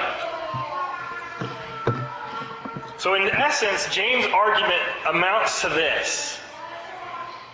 So 2.99 3.15
in 3.15 3.29
essence, 3.29 3.89
James' 3.95 4.27
argument 4.27 4.83
amounts 5.09 5.63
to 5.63 5.69
this. 5.69 6.39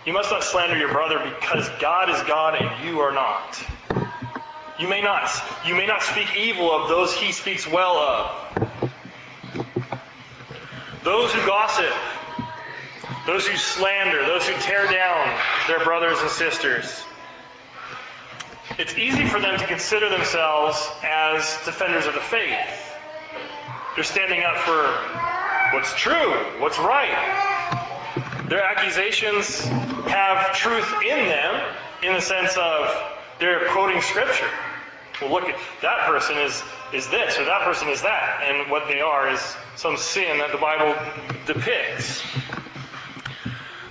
You 0.05 0.11
must 0.11 0.31
not 0.31 0.43
slander 0.43 0.77
your 0.77 0.91
brother 0.91 1.19
because 1.39 1.69
God 1.79 2.09
is 2.09 2.21
God 2.23 2.55
and 2.61 2.85
you 2.85 2.99
are 2.99 3.13
not. 3.13 3.63
You 4.79 4.89
may 4.89 5.01
not 5.01 5.29
you 5.65 5.75
may 5.75 5.85
not 5.85 6.01
speak 6.01 6.35
evil 6.35 6.71
of 6.71 6.89
those 6.89 7.13
he 7.13 7.31
speaks 7.31 7.65
well 7.65 7.97
of. 7.97 8.91
Those 11.03 11.33
who 11.33 11.45
gossip, 11.45 11.93
those 13.25 13.47
who 13.47 13.55
slander, 13.57 14.25
those 14.25 14.47
who 14.47 14.55
tear 14.61 14.85
down 14.91 15.39
their 15.67 15.83
brothers 15.83 16.19
and 16.19 16.29
sisters. 16.29 17.03
It's 18.77 18.97
easy 18.97 19.25
for 19.25 19.39
them 19.39 19.59
to 19.59 19.67
consider 19.67 20.09
themselves 20.09 20.89
as 21.03 21.43
defenders 21.65 22.05
of 22.05 22.15
the 22.15 22.19
faith. 22.21 22.91
They're 23.95 24.03
standing 24.03 24.43
up 24.43 24.57
for 24.57 25.75
what's 25.75 25.93
true, 25.95 26.33
what's 26.59 26.79
right. 26.79 27.13
Their 28.49 28.63
accusations 28.63 29.63
have 30.07 30.55
truth 30.55 30.91
in 31.03 31.27
them 31.27 31.75
in 32.03 32.13
the 32.13 32.21
sense 32.21 32.57
of 32.57 32.89
they're 33.39 33.67
quoting 33.69 34.01
scripture. 34.01 34.49
Well, 35.21 35.31
look, 35.31 35.43
at 35.43 35.55
that 35.81 36.07
person 36.07 36.37
is, 36.37 36.61
is 36.93 37.07
this 37.09 37.37
or 37.37 37.45
that 37.45 37.61
person 37.61 37.87
is 37.89 38.01
that. 38.01 38.41
And 38.43 38.69
what 38.69 38.87
they 38.87 38.99
are 38.99 39.29
is 39.29 39.55
some 39.75 39.97
sin 39.97 40.39
that 40.39 40.51
the 40.51 40.57
Bible 40.57 40.95
depicts. 41.45 42.23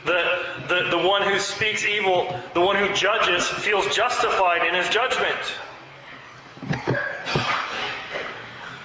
The, 0.05 0.45
the, 0.69 0.97
the 0.97 1.09
one 1.09 1.23
who 1.23 1.39
speaks 1.39 1.85
evil, 1.85 2.39
the 2.55 2.61
one 2.61 2.77
who 2.77 2.93
judges, 2.93 3.47
feels 3.47 3.95
justified 3.95 4.67
in 4.67 4.75
his 4.75 4.89
judgment. 4.89 5.39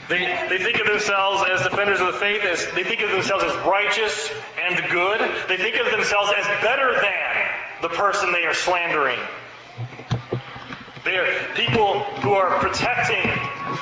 They, 0.10 0.20
they 0.50 0.58
think 0.60 0.80
of 0.80 0.88
themselves 0.88 1.44
as 1.50 1.64
defenders 1.64 2.00
of 2.00 2.08
the 2.08 2.20
faith, 2.20 2.42
as 2.44 2.66
they 2.74 2.84
think 2.84 3.02
of 3.02 3.12
themselves 3.12 3.44
as 3.44 3.54
righteous 3.66 4.32
and 4.62 4.90
good. 4.90 5.20
They 5.50 5.58
think 5.58 5.76
of 5.78 5.92
themselves 5.92 6.32
as 6.38 6.46
better 6.62 6.94
than 6.94 7.82
the 7.82 7.90
person 7.90 8.32
they 8.32 8.46
are 8.46 8.54
slandering. 8.54 9.20
They 11.04 11.18
are 11.18 11.28
people 11.56 12.00
who 12.22 12.34
are 12.34 12.60
protecting 12.60 13.24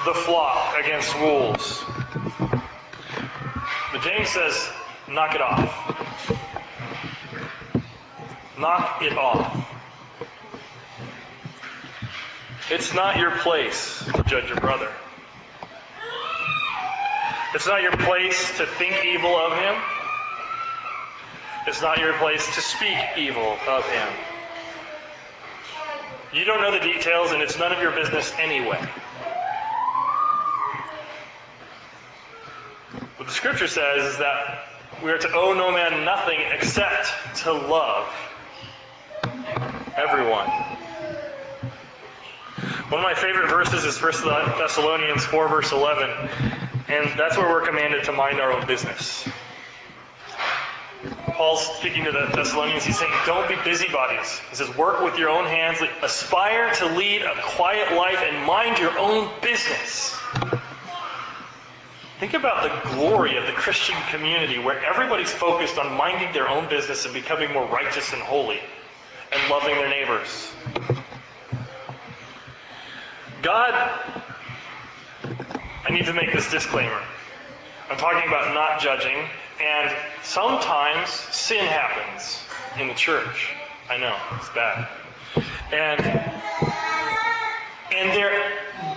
the 0.06 0.14
flock 0.14 0.78
against 0.80 1.20
wolves. 1.20 1.84
But 3.92 4.02
James 4.02 4.30
says, 4.30 4.70
knock 5.08 5.36
it 5.36 5.42
off. 5.42 6.42
Knock 8.58 9.02
it 9.02 9.18
off. 9.18 9.66
It's 12.72 12.94
not 12.94 13.18
your 13.18 13.32
place 13.32 14.04
to 14.16 14.24
judge 14.24 14.48
your 14.48 14.60
brother. 14.60 14.92
It's 17.54 17.68
not 17.68 17.82
your 17.82 17.96
place 17.98 18.58
to 18.58 18.66
think 18.66 19.06
evil 19.06 19.36
of 19.36 19.58
him. 19.58 19.76
It's 21.68 21.82
not 21.82 22.00
your 22.00 22.14
place 22.14 22.46
to 22.56 22.62
speak 22.62 22.98
evil 23.18 23.58
of 23.68 23.90
him. 23.90 24.08
You 26.34 26.44
don't 26.44 26.62
know 26.62 26.72
the 26.72 26.80
details, 26.80 27.32
and 27.32 27.42
it's 27.42 27.58
none 27.58 27.72
of 27.72 27.82
your 27.82 27.92
business 27.92 28.34
anyway. 28.40 28.80
What 33.18 33.28
the 33.28 33.34
scripture 33.34 33.68
says 33.68 34.14
is 34.14 34.18
that 34.20 34.68
we 35.04 35.12
are 35.12 35.18
to 35.18 35.32
owe 35.34 35.54
no 35.54 35.72
man 35.72 36.06
nothing 36.06 36.40
except 36.52 37.12
to 37.44 37.54
love 37.54 38.08
everyone. 39.96 40.50
One 42.90 43.00
of 43.00 43.04
my 43.04 43.14
favorite 43.14 43.50
verses 43.50 43.86
is 43.86 44.02
1 44.02 44.12
Thessalonians 44.58 45.26
4, 45.26 45.48
verse 45.48 45.72
11. 45.72 46.10
And 46.88 47.18
that's 47.18 47.38
where 47.38 47.50
we're 47.50 47.66
commanded 47.66 48.04
to 48.06 48.12
mind 48.12 48.40
our 48.40 48.52
own 48.52 48.68
business. 48.68 49.28
Paul's 51.28 51.66
speaking 51.78 52.06
to 52.06 52.12
the 52.12 52.30
Thessalonians, 52.34 52.84
he's 52.84 53.00
saying, 53.00 53.12
Don't 53.26 53.48
be 53.48 53.56
busybodies. 53.64 54.40
He 54.50 54.56
says, 54.56 54.76
Work 54.78 55.02
with 55.02 55.18
your 55.18 55.30
own 55.30 55.46
hands, 55.46 55.80
aspire 56.04 56.74
to 56.76 56.86
lead 56.96 57.22
a 57.22 57.34
quiet 57.42 57.96
life, 57.96 58.20
and 58.22 58.46
mind 58.46 58.78
your 58.78 58.98
own 58.98 59.30
business. 59.42 60.18
Think 62.20 62.34
about 62.34 62.64
the 62.64 62.90
glory 62.96 63.38
of 63.38 63.46
the 63.46 63.52
Christian 63.52 63.96
community 64.10 64.58
where 64.58 64.84
everybody's 64.86 65.32
focused 65.32 65.78
on 65.78 65.98
minding 65.98 66.32
their 66.34 66.48
own 66.48 66.70
business 66.70 67.06
and 67.06 67.14
becoming 67.14 67.52
more 67.52 67.66
righteous 67.66 68.14
and 68.14 68.22
holy 68.22 68.60
and 69.32 69.50
loving 69.50 69.76
their 69.76 69.90
neighbors. 69.90 70.52
God, 73.42 73.74
I 75.88 75.92
need 75.92 76.06
to 76.06 76.14
make 76.14 76.34
this 76.34 76.50
disclaimer. 76.50 77.02
I'm 77.90 77.98
talking 77.98 78.28
about 78.28 78.54
not 78.54 78.80
judging, 78.80 79.18
and 79.62 79.96
sometimes 80.24 81.10
sin 81.10 81.66
happens 81.66 82.40
in 82.80 82.88
the 82.88 82.96
church. 82.96 83.54
I 83.90 83.98
know, 83.98 84.16
it's 84.38 84.50
bad. 84.50 84.88
And 85.72 86.02
and 87.94 88.10
there 88.12 88.52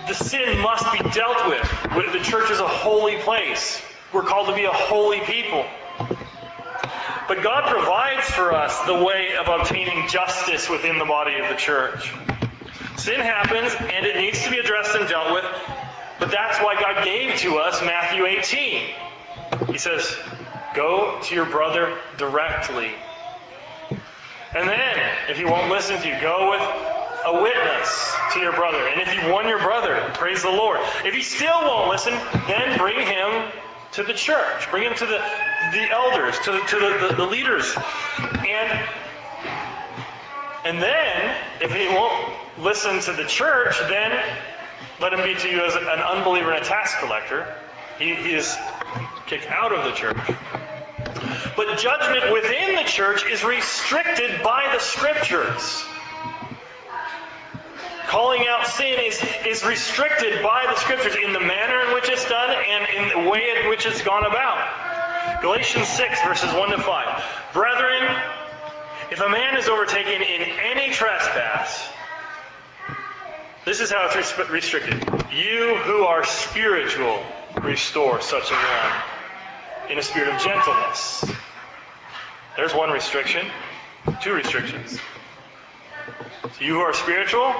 the 0.07 0.13
sin 0.15 0.59
must 0.59 0.91
be 0.91 0.97
dealt 1.11 1.47
with. 1.47 2.11
The 2.11 2.19
church 2.23 2.49
is 2.49 2.59
a 2.59 2.67
holy 2.67 3.17
place. 3.17 3.81
We're 4.11 4.23
called 4.23 4.47
to 4.47 4.55
be 4.55 4.65
a 4.65 4.71
holy 4.71 5.19
people. 5.21 5.65
But 7.29 7.43
God 7.43 7.69
provides 7.69 8.27
for 8.31 8.51
us 8.51 8.75
the 8.87 9.03
way 9.03 9.35
of 9.39 9.47
obtaining 9.47 10.07
justice 10.07 10.67
within 10.67 10.97
the 10.97 11.05
body 11.05 11.35
of 11.39 11.47
the 11.47 11.55
church. 11.55 12.11
Sin 12.97 13.19
happens 13.19 13.71
and 13.79 14.03
it 14.03 14.15
needs 14.15 14.43
to 14.45 14.49
be 14.49 14.57
addressed 14.57 14.95
and 14.95 15.07
dealt 15.07 15.31
with, 15.31 15.45
but 16.19 16.31
that's 16.31 16.57
why 16.57 16.73
God 16.81 17.05
gave 17.05 17.35
to 17.41 17.59
us 17.59 17.83
Matthew 17.83 18.25
18. 18.25 18.81
He 19.67 19.77
says, 19.77 20.17
Go 20.73 21.19
to 21.21 21.35
your 21.35 21.45
brother 21.45 21.95
directly. 22.17 22.89
And 24.55 24.67
then, 24.67 24.97
if 25.29 25.37
he 25.37 25.45
won't 25.45 25.69
listen 25.69 26.01
to 26.01 26.07
you, 26.07 26.19
go 26.19 26.49
with 26.49 26.61
a 27.27 27.43
witness 27.43 28.15
to 28.33 28.39
your 28.39 28.53
brother. 28.53 28.79
And 28.87 29.01
if 29.01 29.13
you 29.13 29.31
won 29.31 29.47
your 29.47 29.59
brother, 29.59 30.01
praise 30.15 30.41
the 30.41 30.49
Lord. 30.49 30.79
If 31.05 31.13
he 31.13 31.21
still 31.21 31.61
won't 31.61 31.91
listen, 31.91 32.13
then 32.47 32.79
bring 32.79 33.05
him 33.05 33.51
to 33.93 34.03
the 34.03 34.13
church. 34.13 34.69
Bring 34.71 34.83
him 34.83 34.95
to 34.95 35.05
the, 35.05 35.21
the 35.71 35.89
elders, 35.91 36.37
to, 36.39 36.51
the, 36.51 36.59
to 36.59 36.79
the, 36.79 37.07
the, 37.07 37.15
the 37.15 37.25
leaders. 37.25 37.75
And, 38.19 38.89
and 40.65 40.81
then, 40.81 41.35
if 41.61 41.73
he 41.73 41.87
won't 41.87 42.33
listen 42.59 42.99
to 43.01 43.13
the 43.13 43.27
church, 43.27 43.75
then 43.87 44.23
let 44.99 45.13
him 45.13 45.23
be 45.23 45.35
to 45.35 45.49
you 45.49 45.63
as 45.63 45.75
an 45.75 45.87
unbeliever 45.87 46.51
and 46.51 46.63
a 46.63 46.67
tax 46.67 46.95
collector. 46.99 47.53
He, 47.97 48.15
he 48.15 48.33
is 48.33 48.57
kicked 49.25 49.47
out 49.47 49.73
of 49.73 49.85
the 49.85 49.91
church. 49.91 50.17
But 51.55 51.77
judgment 51.77 52.31
within 52.31 52.75
the 52.75 52.83
church 52.83 53.25
is 53.25 53.43
restricted 53.43 54.41
by 54.43 54.69
the 54.73 54.79
scriptures. 54.79 55.83
Calling 58.09 58.47
out 58.47 58.65
sin 58.65 58.99
is, 58.99 59.23
is 59.45 59.63
restricted 59.63 60.41
by 60.41 60.65
the 60.65 60.75
scriptures 60.77 61.15
in 61.23 61.31
the 61.31 61.39
manner 61.39 61.81
in 61.81 61.93
which 61.93 62.09
it's 62.09 62.27
done 62.27 62.49
and 62.49 62.87
in 62.89 63.23
the 63.23 63.29
way 63.29 63.53
in 63.55 63.69
which 63.69 63.85
it's 63.85 64.01
gone 64.01 64.25
about. 64.25 65.43
Galatians 65.43 65.87
6, 65.89 66.23
verses 66.23 66.51
1 66.51 66.71
to 66.71 66.79
5. 66.79 67.23
Brethren, 67.53 68.17
if 69.11 69.21
a 69.21 69.29
man 69.29 69.55
is 69.57 69.69
overtaken 69.69 70.23
in 70.23 70.41
any 70.41 70.91
trespass, 70.91 71.87
this 73.63 73.79
is 73.79 73.91
how 73.91 74.09
it's 74.11 74.49
restricted. 74.49 75.07
You 75.31 75.75
who 75.75 76.01
are 76.05 76.23
spiritual, 76.23 77.23
restore 77.61 78.21
such 78.21 78.49
a 78.49 78.55
one 78.55 79.91
in 79.91 79.99
a 79.99 80.01
spirit 80.01 80.33
of 80.33 80.41
gentleness. 80.41 81.25
There's 82.55 82.73
one 82.73 82.89
restriction. 82.89 83.45
Two 84.19 84.33
restrictions. 84.33 84.99
So 86.57 86.65
you 86.65 86.73
who 86.73 86.79
are 86.79 86.93
spiritual, 86.93 87.53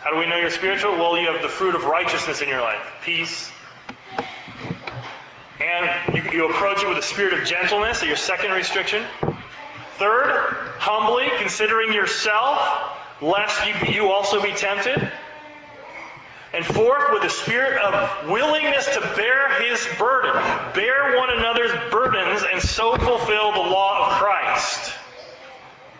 how 0.00 0.12
do 0.12 0.18
we 0.18 0.26
know 0.26 0.36
you're 0.36 0.50
spiritual? 0.50 0.92
Well, 0.92 1.18
you 1.18 1.26
have 1.26 1.42
the 1.42 1.48
fruit 1.48 1.74
of 1.74 1.84
righteousness 1.84 2.40
in 2.40 2.48
your 2.48 2.60
life 2.60 2.80
peace. 3.02 3.50
And 5.60 6.14
you, 6.14 6.30
you 6.30 6.48
approach 6.48 6.82
it 6.82 6.88
with 6.88 6.98
a 6.98 7.02
spirit 7.02 7.34
of 7.34 7.44
gentleness, 7.44 8.02
your 8.04 8.16
second 8.16 8.52
restriction. 8.52 9.02
Third, 9.96 10.54
humbly 10.78 11.26
considering 11.38 11.92
yourself, 11.92 12.60
lest 13.20 13.66
you, 13.66 13.92
you 13.92 14.12
also 14.12 14.40
be 14.40 14.52
tempted. 14.52 15.10
And 16.54 16.64
fourth, 16.64 17.12
with 17.12 17.24
a 17.24 17.30
spirit 17.30 17.82
of 17.82 18.30
willingness 18.30 18.86
to 18.94 19.00
bear 19.16 19.60
his 19.62 19.84
burden. 19.98 20.32
Bear 20.74 21.18
one 21.18 21.36
another's 21.36 21.72
burdens 21.90 22.44
and 22.50 22.62
so 22.62 22.96
fulfill 22.96 23.52
the 23.52 23.68
law 23.68 24.06
of 24.06 24.12
Christ. 24.12 24.92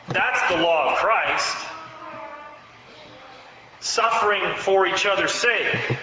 That's 0.08 0.52
the 0.52 0.62
law 0.62 0.92
of 0.92 0.98
Christ 0.98 1.68
suffering 3.80 4.42
for 4.56 4.86
each 4.86 5.06
other's 5.06 5.32
sake. 5.32 5.98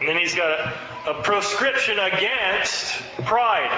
And 0.00 0.08
then 0.08 0.18
he's 0.18 0.34
got 0.34 0.50
a, 0.50 1.10
a, 1.10 1.22
proscription 1.22 1.98
against 1.98 3.00
pride. 3.24 3.70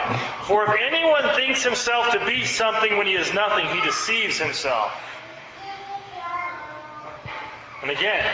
For 0.44 0.64
if 0.64 0.80
anyone 0.80 1.22
thinks 1.36 1.62
himself 1.62 2.12
to 2.12 2.24
be 2.24 2.44
something 2.44 2.96
when 2.96 3.06
he 3.06 3.14
is 3.14 3.32
nothing, 3.32 3.66
he 3.66 3.80
deceives 3.82 4.38
himself. 4.38 4.92
And 7.82 7.90
again, 7.90 8.24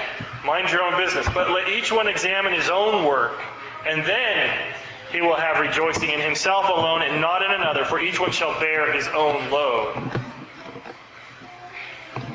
mind 0.45 0.71
your 0.71 0.83
own 0.83 0.97
business, 0.97 1.27
but 1.35 1.51
let 1.51 1.69
each 1.69 1.93
one 1.93 2.09
examine 2.09 2.55
his 2.55 2.71
own 2.71 3.05
work, 3.05 3.39
and 3.87 4.05
then 4.07 4.75
he 5.11 5.21
will 5.21 5.37
have 5.37 5.61
rejoicing 5.61 6.09
in 6.09 6.21
himself 6.21 6.69
alone 6.69 7.03
and 7.03 7.21
not 7.21 7.43
in 7.43 7.51
another, 7.51 7.85
for 7.85 8.01
each 8.01 8.19
one 8.19 8.31
shall 8.31 8.59
bear 8.59 8.91
his 8.93 9.07
own 9.09 9.51
load. 9.51 10.11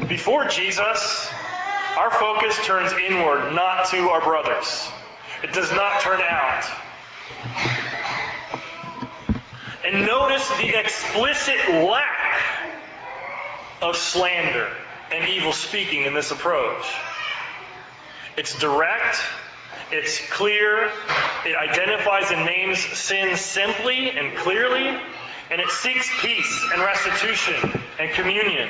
Before 0.08 0.46
Jesus, 0.48 1.28
our 1.98 2.12
focus 2.12 2.56
turns 2.66 2.94
inward, 2.94 3.54
not 3.54 3.88
to 3.88 3.98
our 4.10 4.22
brothers. 4.22 4.88
It 5.44 5.52
does 5.52 5.72
not 5.72 6.02
turn 6.02 6.22
out. 6.22 6.64
And 9.84 10.06
notice 10.06 10.48
the 10.58 10.80
explicit 10.80 11.58
lack 11.70 12.42
of 13.82 13.96
slander 13.96 14.68
and 15.12 15.28
evil 15.30 15.54
speaking 15.54 16.04
in 16.04 16.14
this 16.14 16.32
approach. 16.32 16.86
It's 18.38 18.60
direct, 18.60 19.18
it's 19.92 20.20
clear, 20.30 20.92
it 21.46 21.56
identifies 21.56 22.30
and 22.30 22.46
names 22.46 22.80
sin 22.80 23.36
simply 23.38 24.12
and 24.12 24.38
clearly, 24.38 24.88
and 25.50 25.62
it 25.62 25.70
seeks 25.70 26.10
peace 26.22 26.70
and 26.74 26.82
restitution 26.82 27.82
and 28.00 28.12
communion. 28.12 28.70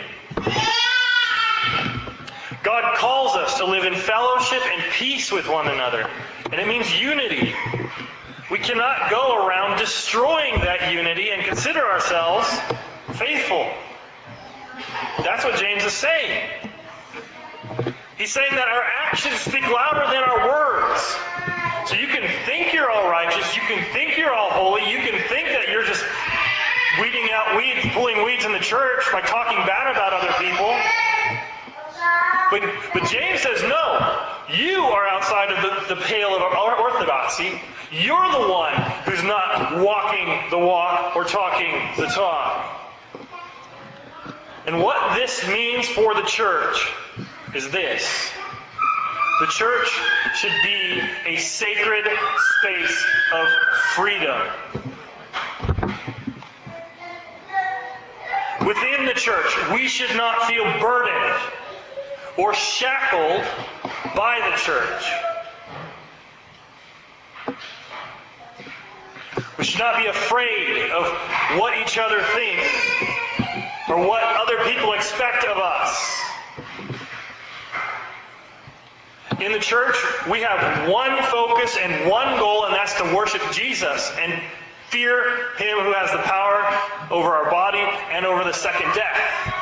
God 2.63 2.97
calls 2.97 3.35
us 3.35 3.57
to 3.59 3.65
live 3.65 3.85
in 3.85 3.95
fellowship 3.95 4.61
and 4.65 4.81
peace 4.93 5.31
with 5.31 5.47
one 5.47 5.67
another. 5.67 6.09
And 6.51 6.55
it 6.55 6.67
means 6.67 6.99
unity. 6.99 7.53
We 8.49 8.59
cannot 8.59 9.09
go 9.11 9.45
around 9.45 9.77
destroying 9.77 10.55
that 10.61 10.91
unity 10.93 11.29
and 11.29 11.43
consider 11.43 11.85
ourselves 11.85 12.47
faithful. 13.13 13.69
That's 15.23 15.43
what 15.43 15.59
James 15.59 15.83
is 15.83 15.93
saying. 15.93 16.49
He's 18.17 18.31
saying 18.31 18.51
that 18.51 18.67
our 18.67 18.83
actions 19.05 19.39
speak 19.41 19.67
louder 19.67 20.11
than 20.11 20.23
our 20.23 20.47
words. 20.47 21.15
So 21.89 21.95
you 21.95 22.07
can 22.07 22.27
think 22.45 22.73
you're 22.73 22.89
all 22.89 23.09
righteous, 23.09 23.55
you 23.55 23.61
can 23.61 23.83
think 23.93 24.17
you're 24.17 24.33
all 24.33 24.49
holy, 24.49 24.89
you 24.89 24.97
can 24.97 25.19
think 25.29 25.47
that 25.49 25.69
you're 25.69 25.85
just 25.85 26.03
weeding 26.99 27.29
out 27.31 27.55
weeds, 27.55 27.93
pulling 27.93 28.25
weeds 28.25 28.43
in 28.43 28.51
the 28.51 28.59
church 28.59 29.03
by 29.11 29.21
talking 29.21 29.57
bad 29.65 29.91
about 29.91 30.13
other 30.13 30.33
people. 30.39 30.75
But, 32.49 32.61
but 32.93 33.03
James 33.09 33.41
says, 33.41 33.61
no, 33.63 34.27
you 34.53 34.81
are 34.81 35.07
outside 35.07 35.51
of 35.51 35.61
the, 35.61 35.95
the 35.95 36.01
pale 36.01 36.33
of 36.35 36.41
orthodoxy. 36.41 37.59
You're 37.91 38.31
the 38.31 38.47
one 38.51 38.73
who's 39.05 39.23
not 39.23 39.83
walking 39.83 40.49
the 40.49 40.57
walk 40.57 41.15
or 41.15 41.25
talking 41.25 41.73
the 41.97 42.05
talk. 42.07 42.77
And 44.65 44.81
what 44.81 45.15
this 45.15 45.47
means 45.47 45.87
for 45.87 46.13
the 46.13 46.23
church 46.23 46.91
is 47.53 47.69
this. 47.71 48.31
The 49.39 49.47
church 49.47 49.87
should 50.35 50.53
be 50.63 51.01
a 51.25 51.37
sacred 51.37 52.07
space 52.57 53.05
of 53.33 53.47
freedom. 53.93 54.47
Within 58.65 59.05
the 59.05 59.13
church, 59.13 59.53
we 59.73 59.87
should 59.87 60.15
not 60.17 60.43
feel 60.43 60.63
burdened 60.79 61.39
or 62.37 62.53
shackled 62.53 63.43
by 64.15 64.39
the 64.49 64.57
church. 64.57 65.11
We 69.57 69.63
should 69.63 69.79
not 69.79 69.97
be 69.97 70.05
afraid 70.05 70.91
of 70.91 71.07
what 71.59 71.77
each 71.77 71.97
other 71.97 72.21
think 72.21 72.59
or 73.89 74.07
what 74.07 74.23
other 74.23 74.69
people 74.71 74.93
expect 74.93 75.45
of 75.45 75.57
us. 75.57 76.21
In 79.41 79.51
the 79.51 79.59
church, 79.59 79.95
we 80.29 80.41
have 80.41 80.89
one 80.89 81.21
focus 81.23 81.77
and 81.79 82.09
one 82.09 82.37
goal, 82.39 82.65
and 82.65 82.73
that's 82.73 82.97
to 82.97 83.15
worship 83.15 83.41
Jesus 83.51 84.11
and 84.19 84.41
fear 84.89 85.55
Him 85.57 85.77
who 85.79 85.93
has 85.93 86.11
the 86.11 86.17
power 86.17 86.65
over 87.11 87.29
our 87.29 87.49
body 87.51 87.85
and 88.11 88.25
over 88.25 88.43
the 88.43 88.53
second 88.53 88.93
death. 88.93 89.56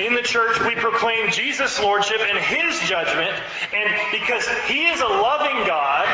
In 0.00 0.14
the 0.14 0.22
church, 0.22 0.58
we 0.60 0.74
proclaim 0.76 1.30
Jesus' 1.30 1.78
lordship 1.78 2.20
and 2.22 2.38
his 2.38 2.80
judgment. 2.88 3.34
And 3.74 3.94
because 4.10 4.48
he 4.66 4.86
is 4.86 4.98
a 4.98 5.06
loving 5.06 5.66
God 5.66 6.08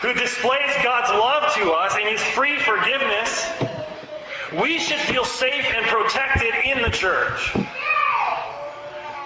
who 0.00 0.14
displays 0.14 0.72
God's 0.82 1.10
love 1.10 1.54
to 1.56 1.72
us 1.72 1.94
and 2.00 2.08
his 2.08 2.22
free 2.22 2.58
forgiveness, 2.58 3.46
we 4.58 4.78
should 4.78 5.00
feel 5.00 5.26
safe 5.26 5.66
and 5.66 5.84
protected 5.84 6.54
in 6.64 6.82
the 6.82 6.88
church. 6.88 7.54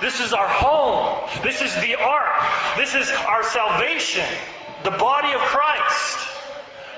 This 0.01 0.19
is 0.19 0.33
our 0.33 0.49
home. 0.49 1.29
This 1.45 1.63
is 1.63 1.73
the 1.77 1.95
ark. 1.95 2.43
This 2.77 2.97
is 2.97 3.09
our 3.11 3.45
salvation, 3.45 4.27
the 4.83 4.91
body 4.91 5.33
of 5.33 5.41
Christ 5.41 6.30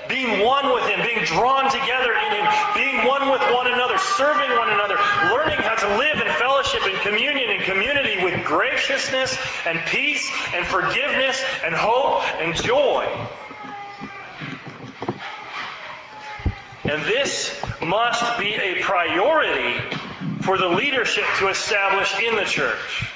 being 0.09 0.43
one 0.45 0.73
with 0.73 0.83
Him, 0.87 1.01
being 1.05 1.23
drawn 1.25 1.69
together 1.71 2.13
in 2.13 2.31
Him, 2.33 2.45
being 2.75 3.07
one 3.07 3.29
with 3.29 3.41
one 3.53 3.67
another, 3.67 3.97
serving 3.97 4.49
one 4.57 4.69
another, 4.69 4.95
learning 5.31 5.59
how 5.59 5.75
to 5.75 5.97
live 5.97 6.19
in 6.19 6.27
fellowship 6.33 6.81
and 6.85 6.97
communion 7.01 7.49
and 7.49 7.63
community 7.63 8.23
with 8.23 8.45
graciousness 8.45 9.37
and 9.65 9.79
peace 9.87 10.29
and 10.53 10.65
forgiveness 10.65 11.43
and 11.63 11.73
hope 11.73 12.23
and 12.41 12.55
joy. 12.55 13.07
And 16.85 17.01
this 17.03 17.61
must 17.81 18.37
be 18.37 18.53
a 18.55 18.81
priority 18.81 19.79
for 20.41 20.57
the 20.57 20.67
leadership 20.67 21.23
to 21.39 21.47
establish 21.47 22.13
in 22.19 22.35
the 22.35 22.43
church. 22.43 23.09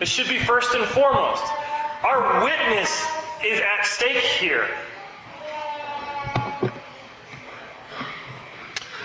It 0.00 0.08
should 0.08 0.28
be 0.28 0.38
first 0.38 0.74
and 0.74 0.84
foremost. 0.86 1.44
Our 2.02 2.44
witness 2.44 2.90
is 3.44 3.60
at 3.60 3.86
stake 3.86 4.16
here. 4.16 4.66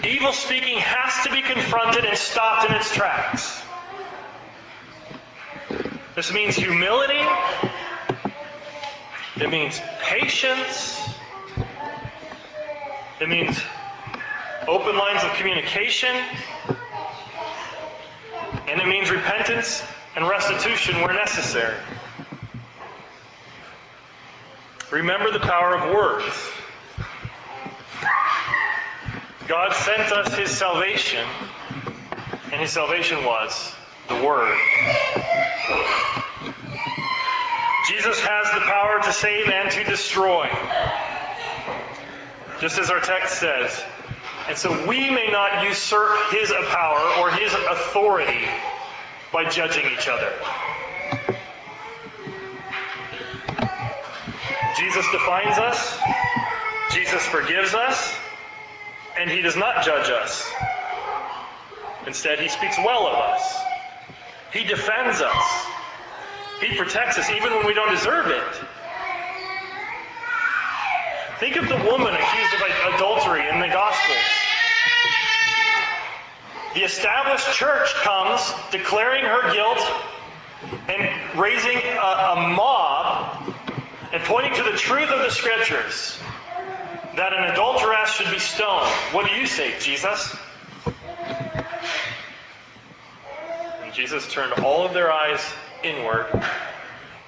Evil 0.10 0.34
speaking 0.34 0.80
has 0.80 1.24
to 1.26 1.32
be 1.32 1.44
confronted 1.44 2.04
and 2.04 2.18
stopped 2.18 2.68
in 2.68 2.76
its 2.76 2.92
tracks. 2.92 3.62
This 6.16 6.34
means 6.34 6.56
humility. 6.56 7.22
It 9.36 9.52
means 9.52 9.80
patience. 10.02 11.00
It 13.22 13.30
means 13.30 13.62
open 14.68 14.98
lines 14.98 15.24
of 15.24 15.32
communication. 15.34 16.16
And 18.68 18.82
it 18.82 18.88
means 18.88 19.12
repentance 19.12 19.84
and 20.16 20.28
restitution 20.28 21.02
where 21.02 21.14
necessary. 21.14 21.78
Remember 24.90 25.30
the 25.30 25.40
power 25.40 25.76
of 25.76 25.94
words. 25.94 26.34
God 29.50 29.74
sent 29.74 30.12
us 30.12 30.36
his 30.36 30.52
salvation, 30.52 31.26
and 32.52 32.62
his 32.62 32.70
salvation 32.70 33.26
was 33.26 33.74
the 34.08 34.14
Word. 34.24 34.56
Jesus 37.88 38.20
has 38.20 38.54
the 38.54 38.60
power 38.60 39.02
to 39.02 39.12
save 39.12 39.50
and 39.50 39.72
to 39.72 39.84
destroy, 39.86 40.48
just 42.62 42.78
as 42.78 42.92
our 42.92 43.00
text 43.00 43.40
says. 43.40 43.84
And 44.48 44.56
so 44.56 44.88
we 44.88 45.10
may 45.10 45.30
not 45.32 45.64
usurp 45.64 46.32
his 46.32 46.54
power 46.68 47.20
or 47.20 47.32
his 47.32 47.52
authority 47.52 48.46
by 49.34 49.50
judging 49.50 49.86
each 49.92 50.08
other. 50.08 50.32
Jesus 54.78 55.10
defines 55.12 55.58
us. 55.58 56.00
Jesus 56.92 57.24
forgives 57.24 57.74
us 57.74 58.16
and 59.20 59.30
he 59.30 59.42
does 59.42 59.58
not 59.58 59.84
judge 59.84 60.10
us. 60.10 60.50
Instead, 62.08 62.40
he 62.40 62.48
speaks 62.48 62.78
well 62.78 63.06
of 63.06 63.16
us. 63.16 63.58
He 64.54 64.64
defends 64.64 65.20
us. 65.20 65.66
He 66.62 66.78
protects 66.78 67.18
us 67.18 67.30
even 67.30 67.54
when 67.54 67.68
we 67.68 67.74
don't 67.74 67.92
deserve 67.92 68.28
it. 68.28 68.62
Think 71.40 71.58
of 71.58 71.68
the 71.68 71.76
woman 71.76 72.14
accused 72.14 72.54
of 72.54 72.96
adultery 72.96 73.48
in 73.48 73.60
the 73.60 73.68
Gospels. 73.68 74.18
The 76.76 76.82
established 76.82 77.54
church 77.54 77.94
comes 77.96 78.54
declaring 78.72 79.26
her 79.26 79.54
guilt 79.54 79.80
and 80.88 81.40
raising 81.40 81.78
a, 81.78 82.36
a 82.36 82.54
mob 82.56 83.54
and 84.14 84.24
pointing 84.24 84.54
to 84.56 84.64
the 84.64 84.78
truth 84.78 85.10
of 85.10 85.20
the 85.20 85.30
Scriptures 85.30 86.18
that 87.20 87.34
an 87.34 87.52
adulteress 87.52 88.14
should 88.14 88.32
be 88.32 88.40
stoned. 88.40 88.88
What 89.12 89.28
do 89.28 89.34
you 89.34 89.46
say, 89.46 89.78
Jesus? 89.82 90.34
And 93.84 93.92
Jesus 93.94 94.32
turned 94.32 94.54
all 94.64 94.86
of 94.86 94.94
their 94.94 95.12
eyes 95.12 95.42
inward, 95.84 96.28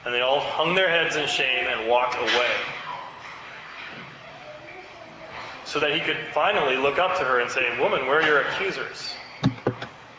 and 0.05 0.13
they 0.13 0.21
all 0.21 0.39
hung 0.39 0.75
their 0.75 0.89
heads 0.89 1.17
in 1.17 1.27
shame 1.27 1.67
and 1.67 1.89
walked 1.89 2.15
away. 2.15 2.51
So 5.65 5.81
that 5.81 5.93
he 5.93 5.99
could 5.99 6.19
finally 6.33 6.77
look 6.77 6.97
up 6.97 7.17
to 7.17 7.25
her 7.25 7.41
and 7.41 7.51
say, 7.51 7.77
Woman, 7.77 8.07
where 8.07 8.19
are 8.19 8.25
your 8.25 8.43
accusers? 8.43 9.13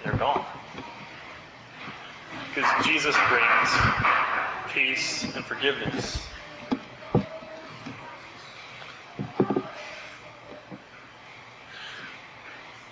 They're 0.05 0.13
gone. 0.19 0.45
Because 2.55 2.85
Jesus 2.85 3.17
brings 3.31 3.71
peace 4.75 5.35
and 5.35 5.43
forgiveness. 5.47 6.23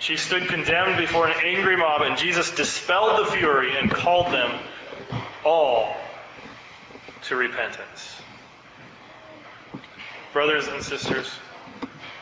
She 0.01 0.17
stood 0.17 0.49
condemned 0.49 0.97
before 0.97 1.29
an 1.29 1.37
angry 1.45 1.77
mob, 1.77 2.01
and 2.01 2.17
Jesus 2.17 2.51
dispelled 2.51 3.27
the 3.27 3.31
fury 3.33 3.77
and 3.77 3.91
called 3.91 4.33
them 4.33 4.51
all 5.45 5.95
to 7.25 7.37
repentance. 7.37 8.23
Brothers 10.33 10.69
and 10.69 10.83
sisters, 10.83 11.31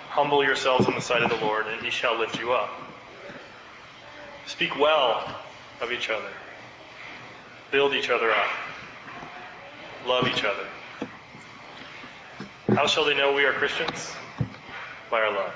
humble 0.08 0.42
yourselves 0.42 0.88
in 0.88 0.94
the 0.94 1.00
sight 1.00 1.22
of 1.22 1.30
the 1.30 1.36
Lord, 1.36 1.68
and 1.68 1.80
he 1.80 1.90
shall 1.90 2.18
lift 2.18 2.40
you 2.40 2.52
up. 2.52 2.68
Speak 4.46 4.76
well 4.76 5.36
of 5.80 5.92
each 5.92 6.10
other. 6.10 6.30
Build 7.70 7.94
each 7.94 8.10
other 8.10 8.32
up. 8.32 8.50
Love 10.04 10.26
each 10.26 10.42
other. 10.42 10.66
How 12.74 12.88
shall 12.88 13.04
they 13.04 13.14
know 13.14 13.34
we 13.34 13.44
are 13.44 13.52
Christians? 13.52 14.12
By 15.10 15.20
our 15.20 15.32
love. 15.32 15.54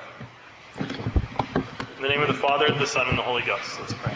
In 2.02 2.08
the 2.08 2.14
name 2.14 2.22
of 2.22 2.26
the 2.26 2.34
Father, 2.34 2.68
the 2.68 2.84
Son, 2.84 3.08
and 3.08 3.16
the 3.16 3.22
Holy 3.22 3.42
Ghost. 3.42 3.78
Let's 3.78 3.92
pray. 3.92 4.12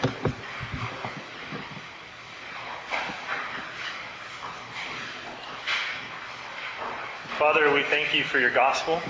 Father, 7.37 7.73
we 7.73 7.83
thank 7.83 8.13
you 8.13 8.25
for 8.25 8.39
your 8.39 8.51
gospel. 8.51 9.01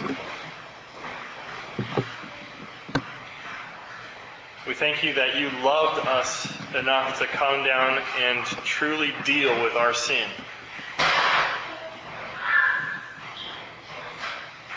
We 4.68 4.76
thank 4.76 5.04
you 5.04 5.16
that 5.16 5.40
you 5.40 5.50
loved 5.64 6.06
us 6.08 6.48
enough 6.76 7.18
to 7.18 7.26
come 7.26 7.66
down 7.66 8.00
and 8.22 8.46
truly 8.46 9.12
deal 9.26 9.60
with 9.64 9.74
our 9.74 9.96
sin. 9.96 10.30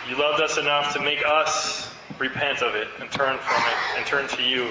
You 0.09 0.17
loved 0.17 0.41
us 0.41 0.57
enough 0.57 0.95
to 0.95 1.01
make 1.01 1.23
us 1.27 1.90
repent 2.21 2.61
of 2.61 2.75
it 2.75 2.87
and 3.01 3.11
turn 3.11 3.39
from 3.39 3.63
it 3.63 3.97
and 3.97 4.07
turn 4.07 4.29
to 4.29 4.43
you. 4.43 4.65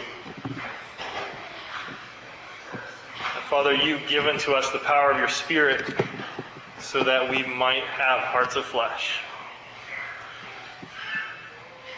And 3.34 3.44
Father, 3.50 3.74
you've 3.74 4.08
given 4.08 4.38
to 4.40 4.54
us 4.54 4.70
the 4.70 4.78
power 4.78 5.12
of 5.12 5.18
your 5.18 5.28
Spirit 5.28 5.84
so 6.80 7.04
that 7.04 7.30
we 7.30 7.44
might 7.44 7.84
have 7.84 8.20
hearts 8.20 8.56
of 8.56 8.66
flesh. 8.66 9.20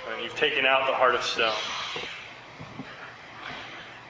And 0.09 0.23
you've 0.23 0.35
taken 0.35 0.65
out 0.65 0.87
the 0.87 0.93
heart 0.93 1.15
of 1.15 1.23
stone. 1.23 1.53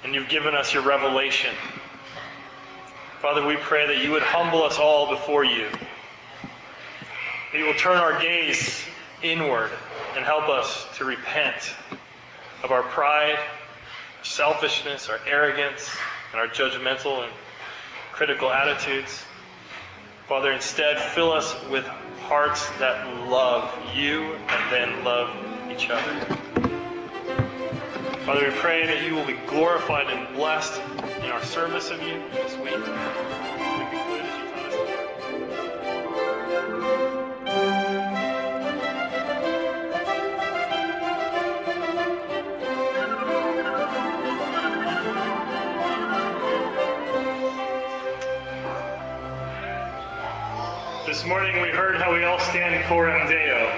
And 0.03 0.13
you've 0.13 0.29
given 0.29 0.53
us 0.53 0.73
your 0.73 0.83
revelation. 0.83 1.55
Father, 3.19 3.45
we 3.45 3.55
pray 3.55 3.87
that 3.87 4.03
you 4.03 4.11
would 4.11 4.23
humble 4.23 4.61
us 4.63 4.77
all 4.77 5.09
before 5.09 5.43
you. 5.43 5.67
That 7.51 7.57
you 7.57 7.65
will 7.65 7.73
turn 7.73 7.97
our 7.97 8.19
gaze 8.19 8.83
inward 9.23 9.71
and 10.15 10.25
help 10.25 10.49
us 10.49 10.85
to 10.97 11.05
repent 11.05 11.73
of 12.63 12.71
our 12.71 12.83
pride, 12.83 13.37
our 13.37 14.25
selfishness, 14.25 15.09
our 15.09 15.19
arrogance, 15.27 15.89
and 16.31 16.41
our 16.41 16.47
judgmental 16.47 17.23
and 17.23 17.31
critical 18.11 18.51
attitudes. 18.51 19.23
Father, 20.27 20.51
instead, 20.51 20.99
fill 20.99 21.31
us 21.31 21.55
with 21.69 21.85
hearts 22.21 22.69
that 22.79 23.27
love 23.27 23.73
you 23.95 24.33
and 24.33 24.71
then 24.71 25.03
love 25.03 25.29
each 25.71 25.89
other. 25.89 26.37
Father, 28.25 28.49
we 28.49 28.55
pray 28.57 28.85
that 28.85 29.03
you 29.03 29.15
will 29.15 29.25
be 29.25 29.37
glorified 29.47 30.07
and 30.07 30.35
blessed 30.35 30.79
in 31.23 31.31
our 31.31 31.43
service 31.43 31.89
of 31.89 32.01
you 32.03 32.21
this 32.33 32.55
week. 32.57 33.30
Morning 51.31 51.61
we 51.61 51.69
heard 51.69 51.95
how 51.95 52.11
we 52.11 52.25
all 52.25 52.39
stand 52.39 52.83
coram 52.87 53.25
deo 53.29 53.73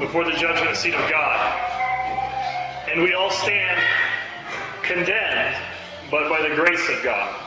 before 0.00 0.24
the 0.24 0.32
judgment 0.38 0.74
seat 0.74 0.94
of 0.94 1.10
God. 1.10 1.38
And 2.90 3.02
we 3.02 3.12
all 3.12 3.30
stand 3.30 3.78
condemned, 4.82 5.54
but 6.10 6.30
by 6.30 6.48
the 6.48 6.54
grace 6.54 6.88
of 6.88 7.04
God. 7.04 7.38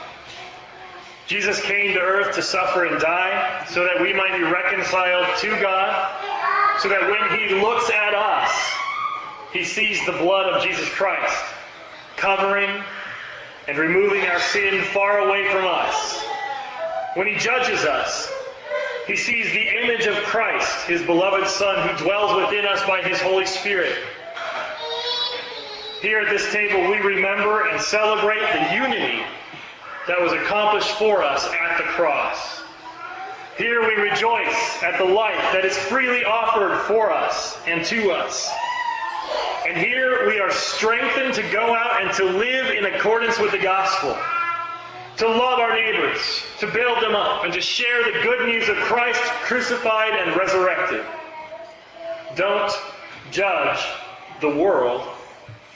Jesus 1.26 1.60
came 1.60 1.96
to 1.96 2.00
earth 2.00 2.36
to 2.36 2.44
suffer 2.44 2.86
and 2.86 3.02
die 3.02 3.66
so 3.72 3.84
that 3.84 4.00
we 4.00 4.14
might 4.14 4.38
be 4.38 4.44
reconciled 4.44 5.26
to 5.40 5.50
God, 5.60 6.80
so 6.80 6.90
that 6.90 7.10
when 7.10 7.40
he 7.40 7.56
looks 7.56 7.90
at 7.90 8.14
us, 8.14 8.52
he 9.54 9.64
sees 9.64 10.06
the 10.06 10.12
blood 10.12 10.54
of 10.54 10.62
Jesus 10.62 10.88
Christ 10.90 11.44
covering 12.16 12.84
and 13.68 13.76
removing 13.80 14.22
our 14.28 14.40
sin 14.40 14.84
far 14.84 15.18
away 15.28 15.50
from 15.50 15.66
us. 15.66 16.24
When 17.16 17.26
he 17.26 17.40
judges 17.40 17.86
us, 17.86 18.32
he 19.08 19.16
sees 19.16 19.52
the 19.54 19.70
image 19.84 20.06
of 20.06 20.16
Christ, 20.26 20.86
his 20.86 21.02
beloved 21.02 21.48
Son, 21.48 21.88
who 21.88 22.04
dwells 22.04 22.36
within 22.36 22.66
us 22.66 22.86
by 22.86 23.02
his 23.02 23.22
Holy 23.22 23.46
Spirit. 23.46 23.96
Here 26.02 26.20
at 26.20 26.30
this 26.30 26.52
table, 26.52 26.92
we 26.92 26.98
remember 26.98 27.70
and 27.70 27.82
celebrate 27.82 28.42
the 28.42 28.76
unity 28.76 29.24
that 30.10 30.22
was 30.22 30.34
accomplished 30.34 30.92
for 30.98 31.24
us 31.24 31.46
at 31.46 31.78
the 31.78 31.86
cross. 31.86 32.62
Here 33.58 33.82
we 33.88 33.96
rejoice 33.96 34.84
at 34.84 34.98
the 34.98 35.06
life 35.06 35.40
that 35.54 35.64
is 35.64 35.78
freely 35.78 36.26
offered 36.26 36.78
for 36.82 37.10
us 37.10 37.58
and 37.66 37.86
to 37.86 38.12
us. 38.12 38.52
And 39.66 39.78
here 39.78 40.28
we 40.28 40.40
are 40.40 40.52
strengthened 40.52 41.34
to 41.36 41.44
go 41.52 41.74
out 41.74 42.02
and 42.02 42.14
to 42.16 42.26
live 42.26 42.72
in 42.72 42.86
accordance 42.86 43.40
with 43.40 43.52
the 43.52 43.58
gospel 43.58 44.18
to 45.18 45.28
love 45.28 45.60
our 45.60 45.74
neighbors, 45.74 46.44
to 46.60 46.72
build 46.72 47.02
them 47.02 47.16
up, 47.16 47.44
and 47.44 47.54
to 47.54 47.62
share 47.62 48.04
the 48.04 48.22
good 48.22 48.48
news 48.48 48.70
of 48.70 48.76
Christ 48.78 49.22
crucified 49.44 50.14
and 50.14 50.36
resurrected. 50.38 51.04
Don't 52.36 52.72
judge 53.32 53.80
the 54.42 54.50
world, 54.50 55.08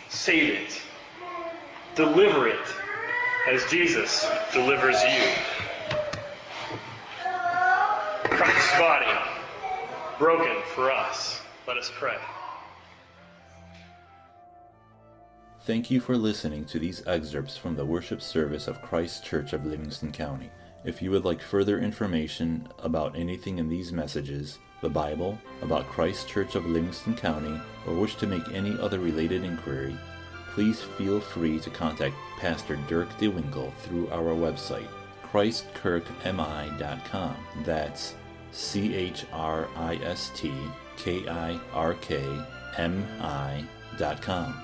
save 0.10 0.54
it. 0.54 0.82
Deliver 1.96 2.48
it 2.48 2.68
as 3.48 3.66
Jesus 3.66 4.30
delivers 4.54 5.02
you. 5.04 5.24
Christ's 8.24 8.78
body, 8.78 9.12
broken 10.20 10.56
for 10.76 10.92
us. 10.92 11.42
Let 11.68 11.78
us 11.78 11.92
pray. 11.96 12.18
Thank 15.64 15.92
you 15.92 16.00
for 16.00 16.18
listening 16.18 16.66
to 16.66 16.80
these 16.80 17.06
excerpts 17.06 17.56
from 17.56 17.76
the 17.76 17.86
worship 17.86 18.20
service 18.20 18.68
of 18.68 18.82
Christ 18.82 19.24
Kirk 19.26 19.54
of 19.54 19.64
Livingston 19.64 20.12
County. 20.12 20.50
If 20.84 21.04
you 21.04 21.12
would 21.12 21.24
like 21.24 21.40
further 21.40 21.78
information 21.78 22.68
about 22.80 23.16
anything 23.16 23.60
in 23.60 23.70
these 23.70 23.92
messages, 23.92 24.58
the 24.82 24.90
Bible, 24.90 25.38
about 25.62 25.88
Christ 25.88 26.30
Kirk 26.30 26.56
of 26.56 26.66
Livingston 26.66 27.16
County, 27.16 27.62
or 27.86 27.94
wish 27.94 28.16
to 28.16 28.26
make 28.26 28.52
any 28.52 28.76
other 28.80 28.98
related 28.98 29.44
inquiry, 29.44 29.96
please 30.56 30.82
feel 30.82 31.20
free 31.20 31.60
to 31.60 31.70
contact 31.70 32.16
Pastor 32.40 32.80
Dirk 32.88 33.10
DeWinkle 33.20 33.72
through 33.84 34.10
our 34.10 34.34
website, 34.34 34.88
christkirkmi.com. 35.32 37.36
That's 37.64 38.16
C 38.52 38.96
H 38.96 39.26
R 39.32 39.68
I 39.76 39.98
S 39.98 40.32
T 40.34 40.52
K 40.98 41.30
I 41.30 41.60
R 41.72 41.94
K 41.94 42.24
M 42.80 43.06
I 43.22 43.64
dot 44.00 44.24
com. 44.24 44.64